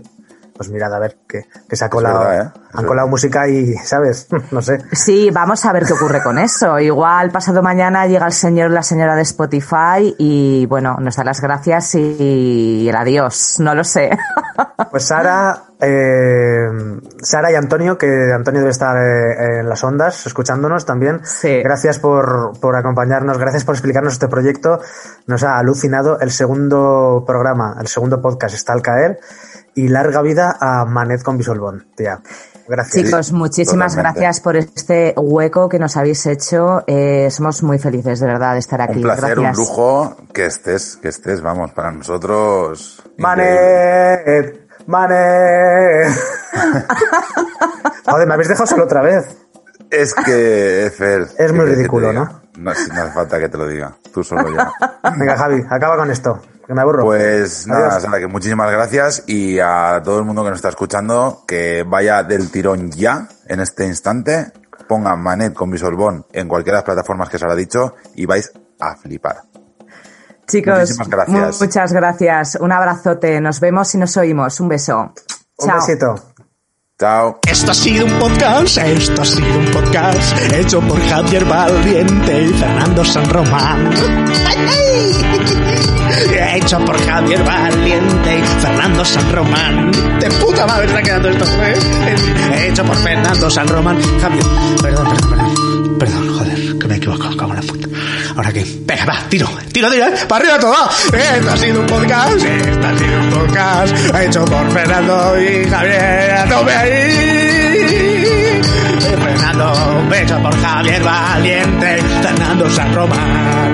pues 0.56 0.70
mirad 0.70 0.92
a 0.94 0.98
ver 0.98 1.18
que, 1.28 1.46
que 1.68 1.76
se 1.76 1.84
ha 1.84 1.90
colado, 1.90 2.20
verdad, 2.20 2.34
¿eh? 2.34 2.38
Es 2.38 2.46
han 2.46 2.70
verdad. 2.76 2.88
colado 2.88 3.08
música 3.08 3.48
y, 3.48 3.74
¿sabes? 3.76 4.28
no 4.50 4.62
sé. 4.62 4.78
Sí, 4.92 5.30
vamos 5.32 5.64
a 5.64 5.72
ver 5.72 5.84
qué 5.84 5.92
ocurre 5.92 6.22
con 6.22 6.38
eso. 6.38 6.78
Igual 6.78 7.30
pasado 7.30 7.62
mañana 7.62 8.06
llega 8.06 8.26
el 8.26 8.32
señor 8.32 8.70
la 8.70 8.82
señora 8.82 9.16
de 9.16 9.22
Spotify 9.22 10.14
y 10.18 10.66
bueno, 10.66 10.96
nos 11.00 11.16
da 11.16 11.24
las 11.24 11.40
gracias 11.40 11.94
y 11.94 12.86
el 12.88 12.96
adiós. 12.96 13.56
No 13.58 13.74
lo 13.74 13.84
sé. 13.84 14.10
Pues 14.90 15.08
Sara, 15.08 15.64
eh, 15.80 16.68
Sara 17.20 17.50
y 17.50 17.56
Antonio, 17.56 17.98
que 17.98 18.32
Antonio 18.32 18.60
debe 18.60 18.70
estar 18.70 18.96
eh, 18.96 19.58
en 19.60 19.68
las 19.68 19.82
ondas 19.82 20.26
escuchándonos 20.26 20.86
también. 20.86 21.20
Sí. 21.24 21.60
Gracias 21.62 21.98
por, 21.98 22.52
por 22.60 22.76
acompañarnos, 22.76 23.36
gracias 23.38 23.64
por 23.64 23.74
explicarnos 23.74 24.12
este 24.12 24.28
proyecto. 24.28 24.80
Nos 25.26 25.42
ha 25.42 25.58
alucinado 25.58 26.20
el 26.20 26.30
segundo 26.30 27.24
programa, 27.26 27.76
el 27.80 27.88
segundo 27.88 28.22
podcast 28.22 28.54
está 28.54 28.72
al 28.72 28.82
caer. 28.82 29.18
Y 29.76 29.88
larga 29.88 30.22
vida 30.22 30.56
a 30.60 30.84
Manet 30.84 31.22
con 31.22 31.36
Bisolbón, 31.36 31.86
tía. 31.96 32.20
Gracias. 32.66 33.04
Chicos, 33.04 33.32
muchísimas 33.32 33.92
totalmente. 33.92 34.20
gracias 34.20 34.40
por 34.40 34.56
este 34.56 35.12
hueco 35.16 35.68
que 35.68 35.78
nos 35.78 35.96
habéis 35.96 36.24
hecho. 36.26 36.82
Eh, 36.86 37.28
somos 37.30 37.62
muy 37.62 37.78
felices, 37.78 38.20
de 38.20 38.26
verdad, 38.26 38.54
de 38.54 38.60
estar 38.60 38.80
aquí. 38.80 38.96
Un 38.96 39.02
placer, 39.02 39.38
gracias. 39.38 39.58
un 39.58 39.64
lujo 39.64 40.16
que 40.32 40.46
estés, 40.46 40.96
que 40.96 41.08
estés, 41.08 41.42
vamos, 41.42 41.72
para 41.72 41.90
nosotros. 41.92 43.02
increíble. 43.18 43.22
Manet, 43.22 44.68
Manet. 44.86 46.08
Joder, 48.06 48.26
me 48.26 48.34
habéis 48.34 48.48
dejado 48.48 48.66
solo 48.66 48.84
otra 48.84 49.02
vez. 49.02 49.26
Es 49.90 50.14
que, 50.14 50.90
Fer. 50.96 51.26
Es 51.36 51.52
muy 51.52 51.66
¿qué 51.66 51.66
quieres 51.66 51.68
que 51.68 51.70
te 51.70 51.74
ridículo, 51.76 52.08
diga? 52.10 52.24
¿no? 52.24 52.43
No, 52.56 52.70
hace 52.70 52.88
falta 53.12 53.38
que 53.38 53.48
te 53.48 53.58
lo 53.58 53.66
diga. 53.66 53.96
Tú 54.12 54.22
solo 54.22 54.44
ya. 54.54 54.70
Venga, 55.18 55.36
Javi, 55.36 55.62
acaba 55.68 55.96
con 55.96 56.10
esto, 56.10 56.40
que 56.66 56.72
me 56.74 56.80
aburro. 56.82 57.04
Pues 57.04 57.66
nada. 57.66 57.98
Sara, 58.00 58.18
que 58.20 58.26
muchísimas 58.28 58.70
gracias 58.70 59.24
y 59.26 59.58
a 59.58 60.00
todo 60.04 60.18
el 60.20 60.24
mundo 60.24 60.44
que 60.44 60.50
nos 60.50 60.58
está 60.58 60.68
escuchando 60.68 61.42
que 61.46 61.84
vaya 61.86 62.22
del 62.22 62.50
tirón 62.50 62.90
ya 62.92 63.26
en 63.48 63.60
este 63.60 63.86
instante, 63.86 64.52
pongan 64.88 65.20
Manet 65.20 65.52
con 65.54 65.70
Bisolbón 65.70 66.26
en 66.32 66.46
cualquiera 66.48 66.76
de 66.78 66.82
las 66.82 66.84
plataformas 66.84 67.28
que 67.28 67.38
se 67.38 67.46
ha 67.46 67.54
dicho 67.54 67.94
y 68.14 68.26
vais 68.26 68.52
a 68.80 68.96
flipar. 68.96 69.42
Chicos, 70.46 70.78
Muchísimas 70.78 71.08
gracias. 71.08 71.60
mu- 71.60 71.66
muchas 71.66 71.92
gracias. 71.92 72.58
Un 72.60 72.70
abrazote. 72.70 73.40
Nos 73.40 73.60
vemos 73.60 73.94
y 73.94 73.98
nos 73.98 74.16
oímos. 74.18 74.60
Un 74.60 74.68
beso. 74.68 75.12
Un 75.58 75.66
Chao. 75.68 75.76
besito. 75.80 76.33
Chao. 76.96 77.40
Esto 77.50 77.72
ha 77.72 77.74
sido 77.74 78.06
un 78.06 78.18
podcast, 78.20 78.78
esto 78.78 79.20
ha 79.20 79.24
sido 79.24 79.58
un 79.58 79.64
podcast 79.72 80.52
hecho 80.52 80.80
por 80.80 81.00
Javier 81.08 81.44
Valiente 81.44 82.42
y 82.44 82.48
Fernando 82.52 83.04
San 83.04 83.28
Román. 83.30 83.90
Hecho 86.26 86.78
por 86.84 86.98
Javier 87.04 87.44
Valiente 87.44 88.38
y 88.38 88.60
Fernando 88.60 89.04
San 89.04 89.32
Román. 89.32 89.90
De 90.18 90.30
puta 90.30 90.66
madre 90.66 90.86
está 90.86 91.02
quedando 91.02 91.28
esto, 91.28 91.44
¿eh? 91.44 92.68
Hecho 92.68 92.84
por 92.84 92.96
Fernando 92.96 93.50
San 93.50 93.68
Román. 93.68 93.98
Javier, 94.20 94.44
perdón, 94.82 95.08
perdón, 95.10 95.30
perdón. 95.30 95.98
Perdón, 95.98 96.38
joder, 96.38 96.78
que 96.78 96.86
me 96.88 96.94
he 96.94 96.96
equivocado, 96.96 97.36
cago 97.36 97.50
en 97.54 97.56
la 97.56 97.62
puta. 97.62 97.88
Ahora 98.36 98.52
qué, 98.52 98.66
venga, 98.80 99.04
va, 99.04 99.18
tiro, 99.28 99.48
tiro, 99.72 99.90
tiro, 99.90 100.06
¿eh? 100.06 100.14
para 100.28 100.44
arriba 100.44 100.58
todo. 100.58 100.88
Esto 101.12 101.50
ha 101.50 101.56
sido 101.56 101.80
un 101.80 101.86
podcast, 101.86 102.44
esto 102.44 102.86
ha 102.86 102.98
sido 102.98 103.20
un 103.20 103.30
podcast 103.30 104.14
hecho 104.22 104.44
por 104.44 104.70
Fernando 104.72 105.40
y 105.40 105.68
Javier. 105.68 106.30
A 106.32 106.48
tope 106.48 106.72
ahí. 106.74 108.60
Fernando, 109.22 110.14
hecho 110.14 110.38
por 110.42 110.60
Javier 110.60 111.02
Valiente, 111.02 112.02
Fernando 112.22 112.70
San 112.70 112.94
Román. 112.94 113.73